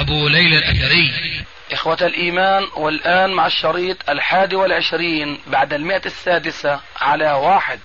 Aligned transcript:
أبو 0.00 0.28
ليلى 0.28 0.58
الأثري. 0.58 1.44
إخوة 1.72 1.98
الإيمان 2.02 2.68
والآن 2.76 3.32
مع 3.32 3.46
الشريط 3.46 4.10
الحادي 4.10 4.56
والعشرين 4.56 5.40
بعد 5.46 5.72
المئة 5.72 6.06
السادسة 6.06 6.80
على 7.00 7.32
واحد. 7.32 7.80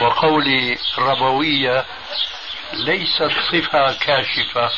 وقولي 0.00 0.78
ربوية 0.98 1.84
ليست 2.72 3.30
صفة 3.52 3.92
كاشفة 3.92 4.70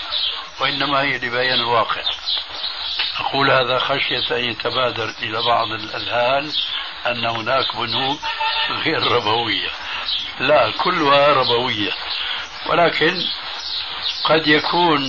وإنما 0.61 1.01
هي 1.01 1.17
لبيان 1.17 1.61
الواقع. 1.61 2.03
أقول 3.21 3.51
هذا 3.51 3.79
خشية 3.79 4.37
أن 4.37 4.45
يتبادر 4.45 5.15
إلى 5.23 5.43
بعض 5.47 5.73
الأذهان 5.73 6.53
أن 7.07 7.27
هناك 7.27 7.77
بنوك 7.77 8.21
غير 8.85 9.03
ربوية. 9.03 9.69
لا 10.41 10.71
كلها 10.71 11.29
ربوية. 11.29 11.93
ولكن 12.67 13.15
قد 14.25 14.47
يكون 14.47 15.01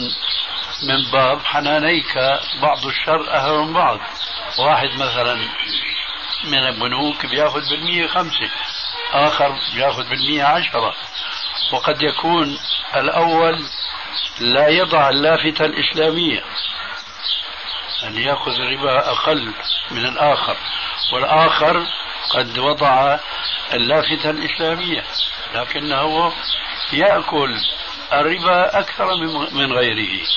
من 0.83 1.11
باب 1.11 1.45
حنانيك 1.45 2.17
بعض 2.61 2.85
الشر 2.85 3.31
أهل 3.31 3.51
من 3.51 3.73
بعض. 3.73 3.99
واحد 4.59 4.89
مثلا 4.95 5.35
من 6.43 6.67
البنوك 6.67 7.25
بيأخذ 7.25 7.69
بالمية 7.69 8.07
خمسة 8.07 8.49
آخر 9.13 9.59
بيأخذ 9.73 10.09
بالمية 10.09 10.43
عشرة. 10.43 10.93
وقد 11.71 12.01
يكون 12.01 12.57
الأول 12.95 13.65
لا 14.39 14.67
يضع 14.67 15.09
اللافتة 15.09 15.65
الإسلامية 15.65 16.43
أن 18.03 18.17
يأخذ 18.17 18.51
الربا 18.51 19.11
أقل 19.11 19.53
من 19.91 20.05
الآخر. 20.05 20.57
والآخر 21.13 21.85
قد 22.29 22.57
وضع 22.59 23.19
اللافتة 23.73 24.29
الإسلامية 24.29 25.03
لكنه 25.53 26.33
يأكل 26.93 27.55
الربا 28.13 28.79
أكثر 28.79 29.15
من 29.51 29.73
غيره. 29.73 30.27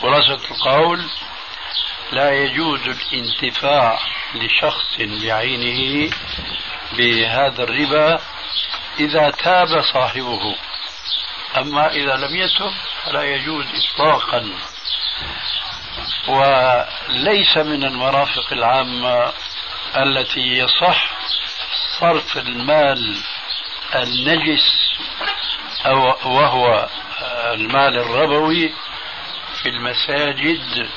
خلاصة 0.00 0.40
القول 0.50 1.04
لا 2.12 2.30
يجوز 2.30 2.80
الانتفاع 2.88 3.98
لشخص 4.34 4.96
بعينه 4.98 6.10
بهذا 6.92 7.62
الربا 7.62 8.20
إذا 9.00 9.30
تاب 9.30 9.82
صاحبه. 9.92 10.56
أما 11.56 11.90
إذا 11.90 12.16
لم 12.16 12.36
يتب 12.36 12.72
فلا 13.04 13.22
يجوز 13.22 13.66
إطلاقا. 13.74 14.50
وليس 16.28 17.56
من 17.56 17.84
المرافق 17.84 18.52
العامة 18.52 19.32
التي 19.96 20.40
يصح 20.40 21.10
صرف 22.00 22.36
المال 22.36 23.16
النجس 23.94 24.96
أو 25.86 26.02
وهو 26.24 26.88
المال 27.54 27.98
الربوي 27.98 28.74
في 29.66 29.70
المساجد 29.70 30.88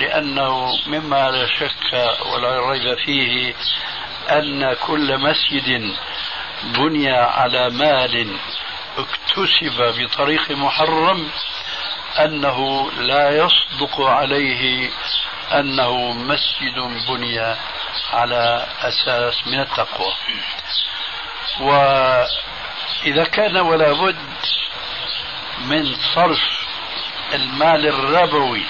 لأنه 0.00 0.78
مما 0.86 1.30
لا 1.30 1.46
شك 1.46 2.16
ولا 2.26 2.70
ريب 2.70 2.98
فيه 2.98 3.54
أن 4.30 4.74
كل 4.74 5.18
مسجد 5.18 5.96
بني 6.64 7.10
على 7.10 7.70
مال 7.70 8.36
اكتسب 8.98 9.94
بطريق 9.98 10.50
محرم 10.50 11.30
أنه 12.18 12.90
لا 12.92 13.30
يصدق 13.30 14.00
عليه 14.00 14.90
أنه 15.52 16.12
مسجد 16.12 16.78
بني 17.08 17.56
على 18.12 18.66
أساس 18.80 19.46
من 19.46 19.60
التقوى. 19.60 20.12
وإذا 21.60 23.24
كان 23.24 23.56
ولا 23.56 23.92
بد 23.92 24.16
من 25.58 25.96
صرف 26.14 26.61
المال 27.34 27.88
الربوي 27.88 28.64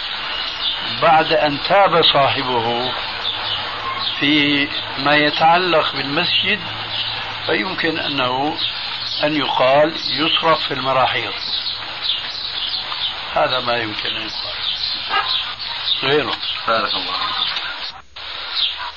بعد 1.03 1.33
أن 1.33 1.63
تاب 1.63 2.03
صاحبه 2.03 2.93
في 4.21 4.69
ما 4.99 5.17
يتعلق 5.17 5.93
بالمسجد 5.93 6.61
فيمكن 7.47 7.99
أنه 7.99 8.57
أن 9.25 9.37
يقال 9.37 9.95
يصرف 10.11 10.69
في 10.69 10.75
المراحيض. 10.75 11.33
هذا 13.35 13.61
ما 13.61 13.77
يمكن 13.77 14.17
أن 14.17 14.23
يقال. 14.23 14.53
غيره. 16.03 16.33
بارك 16.69 16.95
الله 16.95 17.15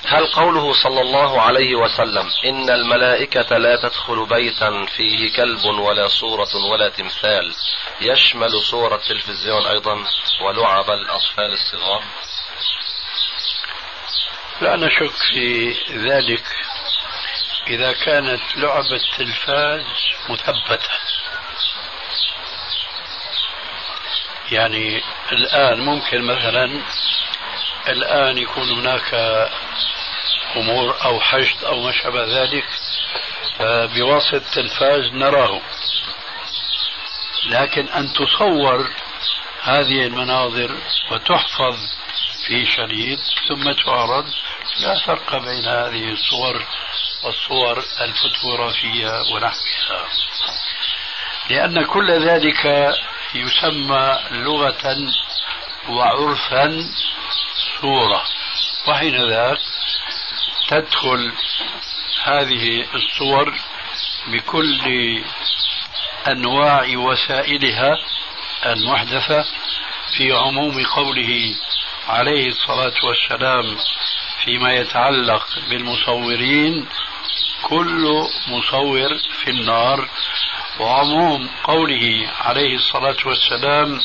هل 0.07 0.27
قوله 0.27 0.73
صلى 0.73 1.01
الله 1.01 1.41
عليه 1.41 1.75
وسلم 1.75 2.29
إن 2.45 2.69
الملائكة 2.69 3.57
لا 3.57 3.75
تدخل 3.75 4.25
بيتا 4.25 4.85
فيه 4.85 5.35
كلب 5.35 5.65
ولا 5.65 6.07
صورة 6.07 6.55
ولا 6.71 6.89
تمثال 6.89 7.53
يشمل 8.01 8.61
صور 8.61 8.95
التلفزيون 8.95 9.65
أيضا 9.65 10.05
ولعب 10.41 10.89
الأطفال 10.89 11.53
الصغار؟ 11.53 12.03
لا 14.61 14.75
نشك 14.75 15.11
في 15.31 15.75
ذلك. 15.91 16.43
إذا 17.67 17.91
كانت 17.91 18.41
لعبة 18.55 18.95
التلفاز 18.95 19.85
مثبتة. 20.29 20.89
يعني 24.51 25.03
الآن 25.31 25.79
ممكن 25.79 26.21
مثلا 26.21 26.81
الآن 27.87 28.37
يكون 28.37 28.69
هناك 28.71 29.13
أمور 30.57 30.95
أو 31.05 31.19
حشد 31.19 31.63
أو 31.63 31.81
ما 31.81 31.91
شابه 31.91 32.25
ذلك 32.25 32.65
بواسطة 33.95 34.37
التلفاز 34.37 35.13
نراه. 35.13 35.61
لكن 37.45 37.87
أن 37.87 38.13
تصور 38.13 38.89
هذه 39.63 40.07
المناظر 40.07 40.77
وتحفظ 41.11 41.77
في 42.47 42.65
شريط 42.65 43.19
ثم 43.47 43.71
تعرض 43.71 44.25
لا 44.79 44.99
فرق 45.05 45.37
بين 45.37 45.65
هذه 45.65 46.11
الصور 46.11 46.65
والصور 47.23 47.83
الفوتوغرافية 48.01 49.21
ونحوها. 49.33 50.07
لأن 51.49 51.85
كل 51.85 52.11
ذلك 52.11 52.93
يسمى 53.35 54.19
لغة 54.31 54.97
وعرفا 55.89 56.89
صورة. 57.81 58.23
وحين 58.87 59.29
ذاك 59.29 59.59
تدخل 60.67 61.31
هذه 62.23 62.85
الصور 62.95 63.53
بكل 64.27 65.23
أنواع 66.27 66.97
وسائلها 66.97 67.97
المحدثة 68.65 69.45
في 70.17 70.31
عموم 70.31 70.85
قوله 70.85 71.55
عليه 72.07 72.47
الصلاة 72.47 72.93
والسلام 73.03 73.77
فيما 74.45 74.73
يتعلق 74.73 75.47
بالمصورين 75.69 76.87
كل 77.61 78.27
مصور 78.47 79.17
في 79.43 79.49
النار. 79.49 80.09
وعموم 80.79 81.49
قوله 81.63 82.31
عليه 82.41 82.75
الصلاة 82.75 83.17
والسلام 83.25 84.01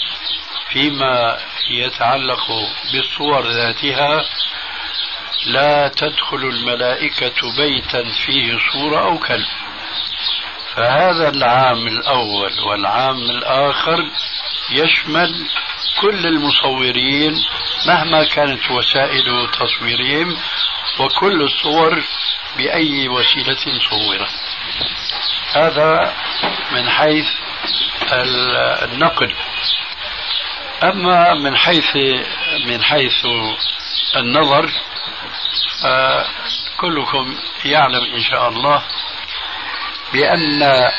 فيما 0.68 1.38
يتعلق 1.70 2.46
بالصور 2.92 3.50
ذاتها 3.50 4.24
لا 5.46 5.88
تدخل 5.88 6.36
الملائكة 6.36 7.56
بيتا 7.56 8.04
فيه 8.26 8.58
صورة 8.72 9.00
أو 9.00 9.18
كلب. 9.18 9.46
فهذا 10.76 11.28
العام 11.28 11.86
الأول 11.86 12.60
والعام 12.60 13.16
الآخر 13.16 14.10
يشمل 14.70 15.46
كل 16.00 16.26
المصورين 16.26 17.44
مهما 17.86 18.24
كانت 18.24 18.70
وسائل 18.70 19.48
تصويرهم 19.52 20.36
وكل 20.98 21.42
الصور 21.42 22.02
بأي 22.56 23.08
وسيلة 23.08 23.80
صورت. 23.90 24.30
هذا 25.52 26.14
من 26.72 26.90
حيث 26.90 27.26
النقل. 28.82 29.34
أما 30.82 31.34
من 31.34 31.56
حيث 31.56 31.96
من 32.66 32.82
حيث 32.82 33.26
النظر 34.16 34.70
كلكم 36.76 37.38
يعلم 37.64 38.04
إن 38.14 38.22
شاء 38.22 38.48
الله 38.48 38.82
بأن 40.12 40.90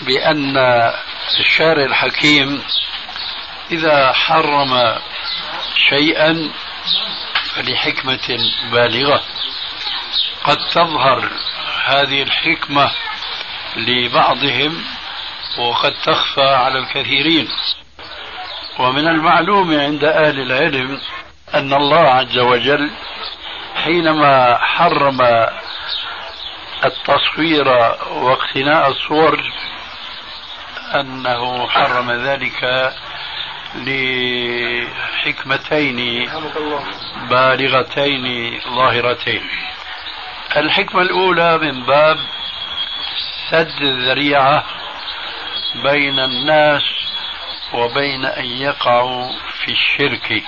بأن 0.00 0.56
الشارع 1.40 1.84
الحكيم 1.84 2.62
إذا 3.70 4.12
حرم 4.12 4.98
شيئا 5.90 6.50
فلحكمة 7.54 8.38
بالغة. 8.72 9.22
قد 10.44 10.56
تظهر 10.56 11.30
هذه 11.84 12.22
الحكمة 12.22 12.90
لبعضهم 13.76 14.84
وقد 15.58 15.92
تخفى 16.04 16.54
على 16.54 16.78
الكثيرين. 16.78 17.48
ومن 18.78 19.08
المعلوم 19.08 19.80
عند 19.80 20.04
أهل 20.04 20.40
العلم 20.40 21.00
أن 21.54 21.72
الله 21.72 22.08
عز 22.08 22.38
وجل 22.38 22.90
حينما 23.84 24.58
حرم 24.58 25.46
التصوير 26.84 27.68
واقتناء 28.10 28.88
الصور 28.88 29.40
أنه 30.94 31.68
حرم 31.68 32.10
ذلك 32.10 32.92
لحكمتين 35.24 36.30
بالغتين 37.30 38.58
ظاهرتين. 38.74 39.42
الحكمة 40.56 41.02
الأولى 41.02 41.58
من 41.58 41.82
باب 41.82 42.16
سد 43.50 43.82
الذريعة 43.82 44.64
بين 45.82 46.18
الناس 46.18 46.82
وبين 47.72 48.24
أن 48.24 48.44
يقعوا 48.44 49.32
في 49.64 49.72
الشرك. 49.72 50.42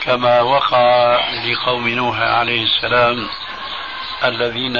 كما 0.00 0.40
وقع 0.40 1.20
لقوم 1.44 1.88
نوح 1.88 2.18
عليه 2.18 2.62
السلام 2.62 3.28
الذين 4.24 4.76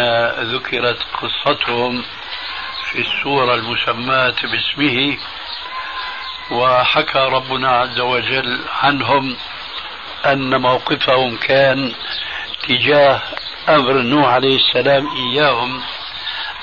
ذكرت 0.55 0.99
قصتهم 1.23 2.05
في 2.91 3.00
السورة 3.00 3.55
المسماة 3.55 4.35
باسمه 4.43 5.19
وحكى 6.50 7.19
ربنا 7.19 7.70
عز 7.70 8.00
وجل 8.00 8.65
عنهم 8.82 9.37
أن 10.26 10.61
موقفهم 10.61 11.37
كان 11.37 11.94
تجاه 12.69 13.21
أمر 13.69 13.93
نوح 13.93 14.26
عليه 14.29 14.56
السلام 14.56 15.09
إياهم 15.17 15.82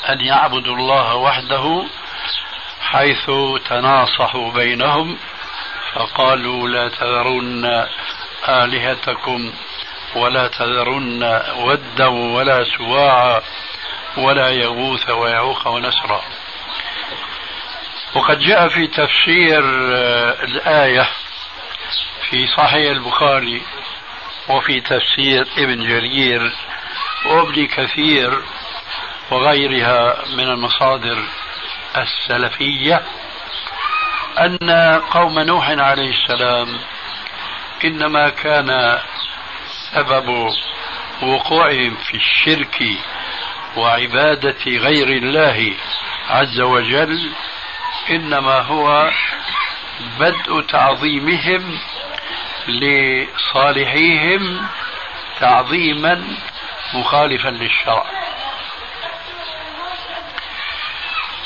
أن 0.10 0.22
يعبدوا 0.22 0.76
الله 0.76 1.16
وحده 1.16 1.86
حيث 2.82 3.32
تناصحوا 3.70 4.52
بينهم 4.52 5.18
فقالوا 5.94 6.70
لا 6.70 6.90
تذرن 6.90 7.88
آلهتكم 8.50 9.54
ولا 10.16 10.48
تذرن 10.48 11.42
ودا 11.58 12.08
ولا 12.08 12.64
سواعا 12.78 13.42
ولا 14.18 14.50
يغوث 14.50 15.10
ويعوق 15.10 15.68
ونسرا. 15.68 16.22
وقد 18.16 18.40
جاء 18.40 18.68
في 18.68 18.88
تفسير 18.88 19.64
آه، 19.96 20.44
الآية 20.44 21.10
في 22.30 22.48
صحيح 22.48 22.92
البخاري 22.92 23.62
وفي 24.50 24.82
تفسير 24.82 25.48
ابن 25.58 25.88
جرير 25.88 26.52
وابن 27.26 27.68
كثير 27.68 28.42
وغيرها 29.32 30.26
من 30.38 30.44
المصادر 30.44 31.24
السلفية 31.98 33.04
أن 34.40 34.72
قوم 35.12 35.40
نوح 35.40 35.70
عليه 35.70 36.10
السلام 36.10 36.80
إنما 37.84 38.30
كان 38.30 39.00
سبب 39.92 40.54
وقوعهم 41.22 41.96
في 41.96 42.18
الشرك 42.18 42.84
وعبادة 43.78 44.66
غير 44.68 45.08
الله 45.08 45.74
عز 46.30 46.62
وجل 46.62 47.32
إنما 48.10 48.62
هو 48.62 49.12
بدء 50.20 50.62
تعظيمهم 50.62 51.80
لصالحيهم 52.68 54.68
تعظيما 55.40 56.24
مخالفا 56.94 57.50
للشرع. 57.50 58.06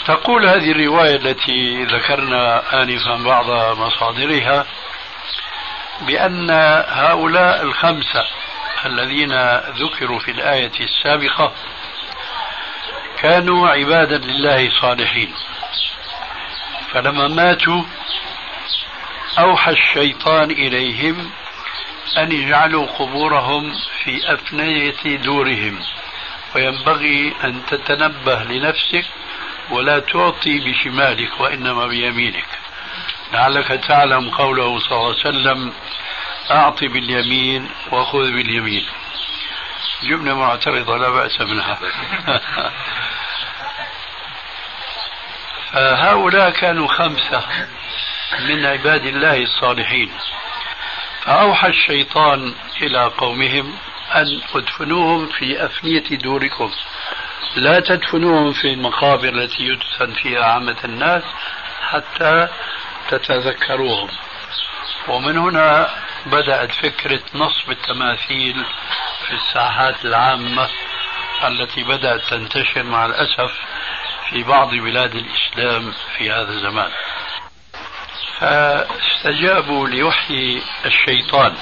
تقول 0.05 0.49
هذه 0.49 0.71
الرواية 0.71 1.15
التي 1.15 1.83
ذكرنا 1.83 2.63
آنفا 2.83 3.15
بعض 3.15 3.77
مصادرها 3.77 4.65
بأن 6.01 6.49
هؤلاء 6.89 7.61
الخمسة 7.61 8.25
الذين 8.85 9.33
ذكروا 9.57 10.19
في 10.19 10.31
الآية 10.31 10.71
السابقة 10.79 11.53
كانوا 13.21 13.69
عبادا 13.69 14.17
لله 14.17 14.69
صالحين. 14.81 15.33
فلما 16.93 17.27
ماتوا 17.27 17.83
أوحى 19.39 19.71
الشيطان 19.71 20.51
إليهم 20.51 21.31
أن 22.17 22.31
يجعلوا 22.31 22.85
قبورهم 22.85 23.73
في 24.03 24.33
أفنية 24.33 25.17
دورهم 25.17 25.79
وينبغي 26.55 27.33
أن 27.43 27.61
تتنبه 27.69 28.43
لنفسك 28.43 29.05
ولا 29.71 29.99
تعطي 29.99 30.59
بشمالك 30.59 31.39
وإنما 31.39 31.87
بيمينك. 31.87 32.47
لعلك 33.33 33.67
تعلم 33.87 34.29
قوله 34.29 34.79
صلى 34.79 34.97
الله 34.97 35.05
عليه 35.05 35.29
وسلم 35.29 35.73
أعطي 36.51 36.87
باليمين 36.87 37.69
وخذ 37.91 38.31
باليمين. 38.31 38.85
جملة 40.03 40.35
معترضة 40.35 40.97
لا 40.97 41.09
بأس 41.09 41.41
منها. 41.41 41.79
فهؤلاء 45.71 46.49
كانوا 46.49 46.87
خمسة 46.87 47.43
من 48.39 48.65
عباد 48.65 49.05
الله 49.05 49.43
الصالحين. 49.43 50.11
فأوحى 51.21 51.67
الشيطان 51.67 52.53
إلى 52.81 53.03
قومهم 53.17 53.75
أن 54.15 54.41
ادفنوهم 54.55 55.27
في 55.27 55.65
أفنية 55.65 56.17
دوركم. 56.17 56.71
لا 57.55 57.79
تدفنوهم 57.79 58.53
في 58.53 58.73
المقابر 58.73 59.29
التي 59.29 59.63
يدفن 59.63 60.13
فيها 60.13 60.43
عامة 60.43 60.77
الناس 60.83 61.23
حتى 61.81 62.47
تتذكروهم. 63.09 64.09
ومن 65.07 65.37
هنا 65.37 65.89
بدأت 66.25 66.71
فكرة 66.71 67.21
نصب 67.35 67.71
التماثيل 67.71 68.65
في 69.27 69.33
الساحات 69.33 70.05
العامة 70.05 70.69
التي 71.47 71.83
بدأت 71.83 72.21
تنتشر 72.29 72.83
مع 72.83 73.05
الأسف 73.05 73.51
في 74.29 74.43
بعض 74.43 74.69
بلاد 74.69 75.15
الإسلام 75.15 75.93
في 76.17 76.31
هذا 76.31 76.51
الزمان. 76.51 76.91
فاستجابوا 78.39 79.87
لوحي 79.87 80.61
الشيطان 80.85 81.55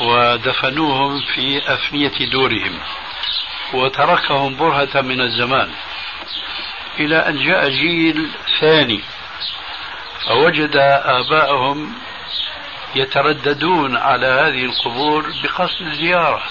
ودفنوهم 0.00 1.20
في 1.34 1.74
أفنية 1.74 2.30
دورهم 2.32 2.78
وتركهم 3.74 4.56
برهة 4.56 5.00
من 5.00 5.20
الزمان 5.20 5.70
إلى 6.98 7.16
أن 7.16 7.44
جاء 7.46 7.68
جيل 7.68 8.30
ثاني 8.60 9.00
فوجد 10.26 10.76
آباءهم 11.04 11.94
يترددون 12.98 13.96
على 13.96 14.26
هذه 14.26 14.64
القبور 14.64 15.32
بقصد 15.42 15.80
الزيارة 15.80 16.42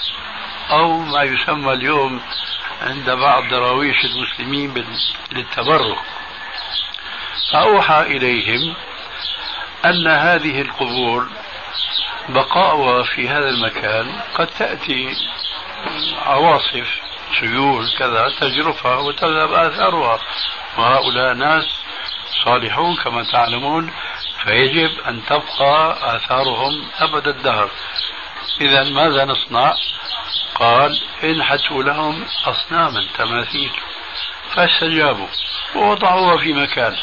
أو 0.70 0.98
ما 0.98 1.22
يسمى 1.22 1.72
اليوم 1.72 2.20
عند 2.82 3.10
بعض 3.10 3.48
دراويش 3.48 4.04
المسلمين 4.04 4.84
للتبرك. 5.32 5.98
فأوحى 7.52 8.02
إليهم 8.02 8.74
أن 9.84 10.06
هذه 10.06 10.60
القبور 10.60 11.28
بقاؤها 12.28 13.02
في 13.02 13.28
هذا 13.28 13.48
المكان 13.48 14.20
قد 14.34 14.46
تأتي 14.46 15.16
عواصف 16.26 17.00
سيول 17.40 17.90
كذا 17.98 18.32
تجرفها 18.40 18.96
وتذهب 18.96 19.52
آثارها. 19.52 20.18
وهؤلاء 20.78 21.34
ناس 21.34 21.64
صالحون 22.44 22.96
كما 22.96 23.24
تعلمون 23.32 23.90
فيجب 24.48 24.90
أن 25.08 25.22
تبقى 25.26 25.98
آثارهم 26.16 26.88
أبد 26.98 27.28
الدهر. 27.28 27.70
إذا 28.60 28.84
ماذا 28.84 29.24
نصنع؟ 29.24 29.74
قال 30.54 31.00
انحتوا 31.24 31.82
لهم 31.82 32.26
أصناما 32.46 33.06
تماثيل. 33.18 33.70
فاستجابوا 34.54 35.26
ووضعوها 35.74 36.36
في 36.36 36.52
مكان 36.52 36.96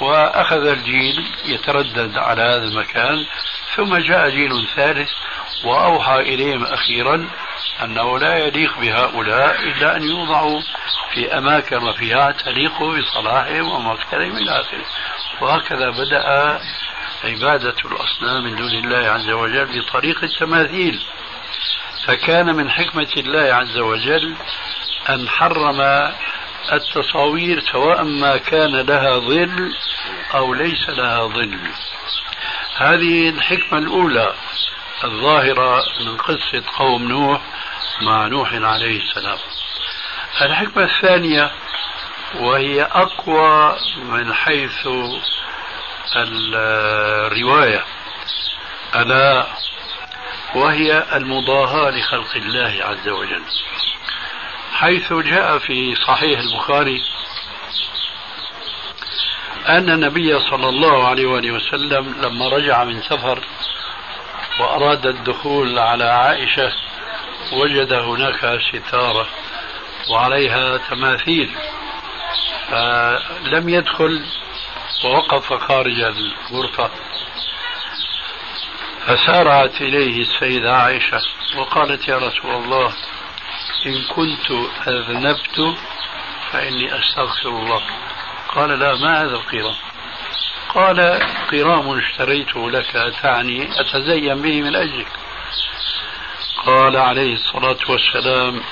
وأخذ 0.00 0.66
الجيل 0.66 1.26
يتردد 1.44 2.16
على 2.16 2.42
هذا 2.42 2.64
المكان 2.64 3.26
ثم 3.76 3.96
جاء 3.96 4.30
جيل 4.30 4.68
ثالث 4.76 5.10
وأوحى 5.64 6.20
إليهم 6.20 6.64
أخيرا 6.64 7.28
أنه 7.82 8.18
لا 8.18 8.36
يليق 8.38 8.78
بهؤلاء 8.78 9.62
إلا 9.62 9.96
أن 9.96 10.02
يوضعوا 10.02 10.60
في 11.14 11.38
أماكن 11.38 11.76
رفيعة 11.76 12.30
تليق 12.30 12.82
بصلاحهم 12.82 13.68
ومكانهم 13.68 14.36
إلى 14.36 14.60
آخره 14.60 14.84
وهكذا 15.40 15.90
بدأ 15.90 16.58
عبادة 17.24 17.74
الأصنام 17.84 18.44
من 18.44 18.56
دون 18.56 18.70
الله 18.70 19.10
عز 19.10 19.30
وجل 19.30 19.80
بطريق 19.80 20.24
التماثيل. 20.24 21.02
فكان 22.06 22.56
من 22.56 22.70
حكمة 22.70 23.12
الله 23.16 23.54
عز 23.54 23.78
وجل 23.78 24.34
أن 25.08 25.28
حرم 25.28 25.80
التصاوير 26.72 27.60
سواء 27.60 28.04
ما 28.04 28.36
كان 28.36 28.76
لها 28.76 29.18
ظل 29.18 29.74
أو 30.34 30.54
ليس 30.54 30.88
لها 30.88 31.26
ظل. 31.26 31.58
هذه 32.76 33.28
الحكمة 33.28 33.78
الأولى 33.78 34.34
الظاهرة 35.04 35.84
من 36.00 36.16
قصة 36.16 36.62
قوم 36.76 37.08
نوح 37.08 37.40
مع 38.02 38.26
نوح 38.26 38.54
عليه 38.54 39.00
السلام. 39.02 39.38
الحكمة 40.42 40.84
الثانية 40.84 41.50
وهي 42.34 42.82
أقوى 42.82 43.76
من 43.96 44.34
حيث 44.34 44.88
الرواية. 46.16 47.84
ألا 48.96 49.46
وهي 50.54 51.04
المضاهاة 51.16 51.90
لخلق 51.90 52.36
الله 52.36 52.78
عز 52.80 53.08
وجل. 53.08 53.42
حيث 54.72 55.12
جاء 55.12 55.58
في 55.58 55.94
صحيح 55.94 56.40
البخاري 56.40 57.02
أن 59.68 59.90
النبي 59.90 60.40
صلى 60.40 60.68
الله 60.68 61.08
عليه 61.08 61.26
وآله 61.26 61.52
وسلم 61.52 62.14
لما 62.22 62.48
رجع 62.48 62.84
من 62.84 63.02
سفر 63.02 63.38
وأراد 64.60 65.06
الدخول 65.06 65.78
على 65.78 66.04
عائشة 66.04 66.72
وجد 67.52 67.92
هناك 67.92 68.60
ستارة 68.72 69.26
وعليها 70.10 70.76
تماثيل. 70.76 71.50
فلم 72.72 73.68
يدخل 73.68 74.24
ووقف 75.04 75.52
خارج 75.52 76.00
الغرفة. 76.00 76.90
فسارعت 79.06 79.80
إليه 79.80 80.22
السيدة 80.22 80.76
عائشة 80.76 81.20
وقالت 81.56 82.08
يا 82.08 82.16
رسول 82.16 82.50
الله 82.50 82.92
إن 83.86 84.02
كنت 84.14 84.50
أذنبت 84.86 85.76
فإني 86.52 86.98
أستغفر 86.98 87.48
الله. 87.48 87.82
قال 88.48 88.78
لا 88.78 88.96
ما 88.96 89.22
هذا 89.22 89.34
القرام 89.34 89.76
قال 90.68 91.20
قرام 91.52 91.98
اشتريته 91.98 92.70
لك 92.70 93.14
تعني 93.22 93.68
أتزين 93.80 94.42
به 94.42 94.62
من 94.62 94.76
أجلك. 94.76 95.12
قال 96.66 96.96
عليه 96.96 97.34
الصلاة 97.34 97.78
والسلام 97.88 98.62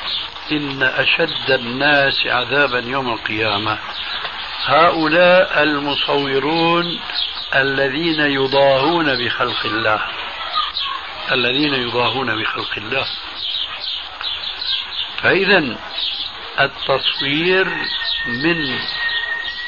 إن 0.53 0.83
أشد 0.83 1.51
الناس 1.51 2.27
عذابا 2.27 2.79
يوم 2.79 3.13
القيامة. 3.13 3.79
هؤلاء 4.65 5.63
المصورون 5.63 7.01
الذين 7.55 8.21
يضاهون 8.21 9.25
بخلق 9.25 9.67
الله. 9.67 10.01
الذين 11.33 11.75
يضاهون 11.75 12.43
بخلق 12.43 12.71
الله. 12.77 13.07
فإذا 15.23 15.77
التصوير 16.61 17.67
من 18.27 18.79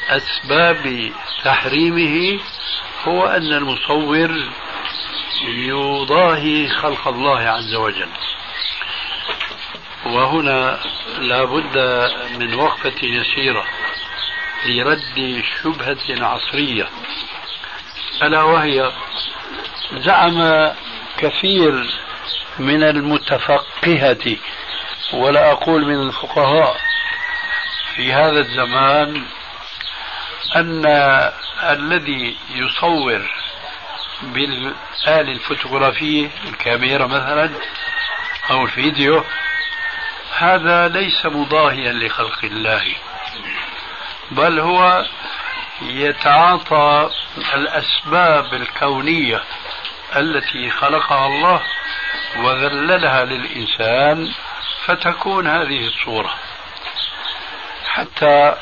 أسباب 0.09 1.11
تحريمه 1.43 2.39
هو 3.07 3.25
أن 3.25 3.53
المصور 3.53 4.31
يضاهي 5.47 6.69
خلق 6.69 7.07
الله 7.07 7.39
عز 7.39 7.75
وجل. 7.75 8.09
وهنا 10.13 10.79
لا 11.19 11.43
بد 11.43 11.77
من 12.39 12.53
وقفة 12.53 13.03
يسيرة 13.03 13.65
لرد 14.65 15.43
شبهة 15.63 16.25
عصرية. 16.27 16.89
ألا 18.23 18.43
وهي 18.43 18.91
زعم 19.93 20.69
كثير 21.17 21.85
من 22.59 22.83
المتفقهة 22.83 24.37
ولا 25.13 25.51
أقول 25.51 25.85
من 25.85 26.07
الفقهاء 26.07 26.77
في 27.95 28.13
هذا 28.13 28.39
الزمان 28.39 29.23
أن 30.55 30.85
الذي 31.63 32.37
يصور 32.55 33.31
بالآلة 34.21 35.31
الفوتوغرافية 35.31 36.29
الكاميرا 36.47 37.07
مثلا 37.07 37.49
أو 38.51 38.65
الفيديو 38.65 39.23
هذا 40.37 40.87
ليس 40.87 41.25
مضاهيا 41.25 41.93
لخلق 41.93 42.39
الله 42.43 42.95
بل 44.31 44.59
هو 44.59 45.05
يتعاطى 45.81 47.09
الأسباب 47.55 48.53
الكونية 48.53 49.43
التي 50.15 50.69
خلقها 50.69 51.27
الله 51.27 51.61
وذللها 52.37 53.25
للإنسان 53.25 54.31
فتكون 54.85 55.47
هذه 55.47 55.87
الصورة. 55.87 56.33
حتى 57.87 58.55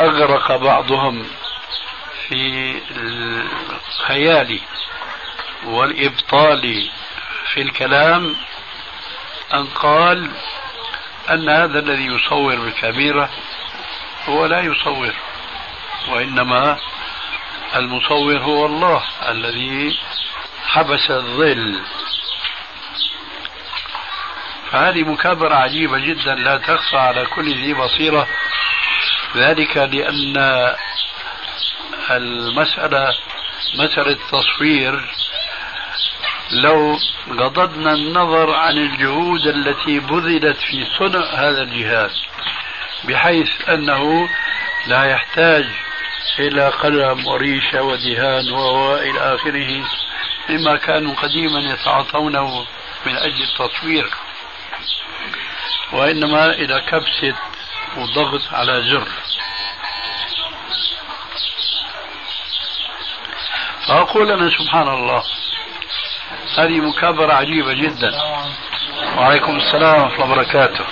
أغرق 0.00 0.56
بعضهم 0.56 1.26
في 2.28 2.74
الخيال 2.96 4.60
والإبطال 5.64 6.90
في 7.52 7.62
الكلام 7.62 8.36
أن 9.54 9.66
قال 9.66 10.30
أن 11.30 11.48
هذا 11.48 11.78
الذي 11.78 12.06
يصور 12.06 12.56
بالكاميرا 12.56 13.30
هو 14.28 14.46
لا 14.46 14.60
يصور 14.60 15.14
وإنما 16.08 16.78
المصور 17.76 18.38
هو 18.38 18.66
الله 18.66 19.02
الذي 19.28 19.98
حبس 20.66 21.10
الظل. 21.10 21.80
فهذه 24.70 25.02
مكابرة 25.02 25.54
عجيبة 25.54 25.98
جدا 25.98 26.34
لا 26.34 26.58
تخفى 26.58 26.96
على 26.96 27.26
كل 27.26 27.54
ذي 27.54 27.74
بصيرة. 27.74 28.28
ذلك 29.36 29.76
لأن 29.76 30.74
المسألة 32.10 33.14
مسألة 33.78 34.12
التصوير 34.12 35.08
لو 36.50 36.98
غضضنا 37.30 37.92
النظر 37.92 38.54
عن 38.54 38.78
الجهود 38.78 39.46
التي 39.46 40.00
بذلت 40.00 40.56
في 40.56 40.84
صنع 40.98 41.24
هذا 41.34 41.62
الجهاز 41.62 42.22
بحيث 43.04 43.68
أنه 43.68 44.28
لا 44.86 45.04
يحتاج 45.04 45.64
إلى 46.38 46.68
قلم 46.68 47.26
وريشة 47.26 47.82
ودهان 47.82 48.52
وإلى 48.52 49.34
آخره 49.34 49.84
مما 50.48 50.76
كانوا 50.76 51.14
قديما 51.14 51.60
يتعاطونه 51.60 52.66
من 53.06 53.16
أجل 53.16 53.42
التصوير 53.42 54.10
وإنما 55.92 56.46
إلى 56.46 56.80
كبسة 56.80 57.34
وضغط 57.96 58.42
على 58.52 58.82
زر. 58.82 59.08
فأقول 63.88 64.30
أنا 64.30 64.50
سبحان 64.50 64.88
الله 64.88 65.22
هذه 66.58 66.80
مكابرة 66.80 67.32
عجيبة 67.32 67.72
جدا. 67.72 68.12
وعليكم 69.16 69.56
السلام 69.56 70.02
ورحمة 70.02 70.24
الله 70.24 70.32
وبركاته. 70.32 70.84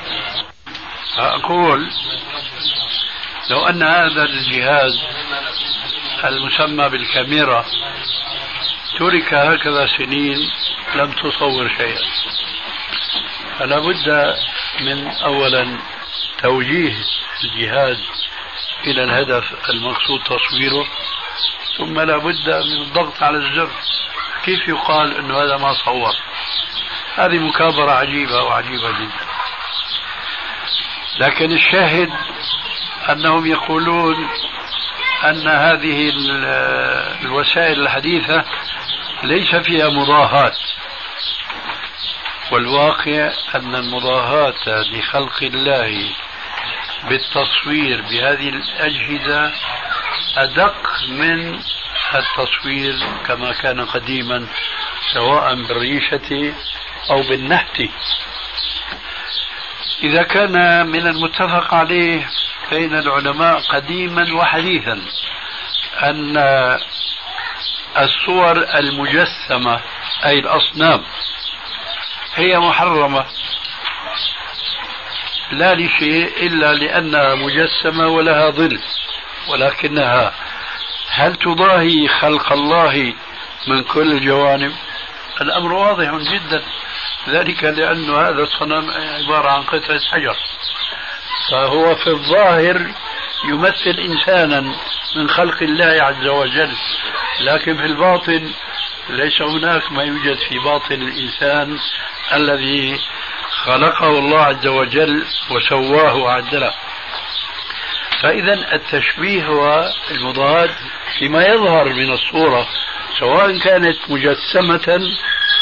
أقول 1.19 1.91
لو 3.51 3.67
أن 3.67 3.83
هذا 3.83 4.23
الجهاز 4.23 5.01
المسمى 6.25 6.89
بالكاميرا 6.89 7.65
ترك 8.99 9.35
هكذا 9.35 9.87
سنين 9.87 10.51
لم 10.95 11.13
تصور 11.13 11.69
شيئا. 11.69 12.03
فلا 13.59 13.79
بد 13.79 14.37
من 14.81 15.09
أولا 15.09 15.79
توجيه 16.43 16.95
الجهاز 17.45 17.99
إلى 18.87 19.05
الهدف 19.05 19.45
المقصود 19.71 20.21
تصويره 20.23 20.87
ثم 21.79 22.01
لا 22.01 22.17
بد 22.17 22.49
من 22.49 22.83
الضغط 22.83 23.23
على 23.23 23.39
الزر. 23.39 23.71
كيف 24.45 24.69
يقال 24.69 25.17
أنه 25.17 25.43
هذا 25.43 25.57
ما 25.57 25.73
صور؟ 25.73 26.15
هذه 27.17 27.39
مكابرة 27.39 27.93
عجيبة 27.93 28.43
وعجيبة 28.43 28.91
جدا. 28.91 29.25
لكن 31.19 31.53
الشاهد 31.53 32.11
أنهم 33.11 33.47
يقولون 33.47 34.29
أن 35.25 35.49
هذه 35.49 36.13
الوسائل 37.25 37.81
الحديثة 37.81 38.45
ليس 39.23 39.55
فيها 39.55 39.89
مضاهاة 39.89 40.53
والواقع 42.51 43.33
أن 43.55 43.75
المضاهاة 43.75 44.55
لخلق 44.67 45.43
الله 45.43 46.11
بالتصوير 47.09 48.03
بهذه 48.03 48.49
الأجهزة 48.49 49.53
أدق 50.37 50.77
من 51.09 51.61
التصوير 52.15 52.95
كما 53.27 53.53
كان 53.53 53.81
قديما 53.85 54.47
سواء 55.15 55.55
بالريشة 55.55 56.55
أو 57.11 57.23
بالنحت. 57.23 57.83
إذا 60.03 60.23
كان 60.23 60.87
من 60.87 61.07
المتفق 61.07 61.75
عليه 61.75 62.31
بين 62.71 62.95
العلماء 62.95 63.61
قديما 63.61 64.35
وحديثا 64.35 65.03
أن 66.03 66.37
الصور 67.99 68.59
المجسمة 68.75 69.81
أي 70.25 70.39
الأصنام 70.39 71.05
هي 72.35 72.59
محرمة. 72.59 73.27
لا 75.51 75.75
لشيء 75.75 76.47
إلا 76.47 76.75
لأنها 76.75 77.35
مجسمة 77.35 78.09
ولها 78.09 78.51
ظل 78.51 78.81
ولكنها 79.49 80.33
هل 81.17 81.37
تضاهي 81.37 82.09
خلق 82.09 82.53
الله 82.53 83.15
من 83.69 83.83
كل 83.83 84.13
الجوانب؟ 84.13 84.73
الأمر 85.41 85.73
واضح 85.73 86.11
جدا. 86.33 86.63
ذلك 87.29 87.65
لأن 87.65 88.11
هذا 88.11 88.43
الصنم 88.43 88.91
عبارة 88.91 89.51
عن 89.51 89.63
قطعة 89.63 90.01
حجر. 90.13 90.37
فهو 91.51 91.97
في 91.97 92.07
الظاهر 92.07 92.91
يمثل 93.49 93.99
إنسانا 93.99 94.61
من 95.17 95.31
خلق 95.31 95.63
الله 95.63 96.03
عز 96.03 96.27
وجل 96.27 96.77
لكن 97.41 97.77
في 97.77 97.85
الباطن 97.85 98.53
ليس 99.11 99.43
هناك 99.43 99.93
ما 99.93 100.03
يوجد 100.03 100.39
في 100.49 100.59
باطن 100.59 101.03
الإنسان 101.03 101.79
الذي 102.33 103.01
خلقه 103.65 104.19
الله 104.19 104.41
عز 104.41 104.67
وجل 104.67 105.25
وسواه 105.51 106.15
وعدله. 106.15 106.75
فإذا 108.23 108.75
التشبيه 108.75 109.47
هو 109.47 109.93
المضاد 110.11 110.71
فيما 111.19 111.47
يظهر 111.47 111.85
من 111.85 112.13
الصورة 112.13 112.67
سواء 113.19 113.59
كانت 113.59 113.97
مجسمة 114.09 115.01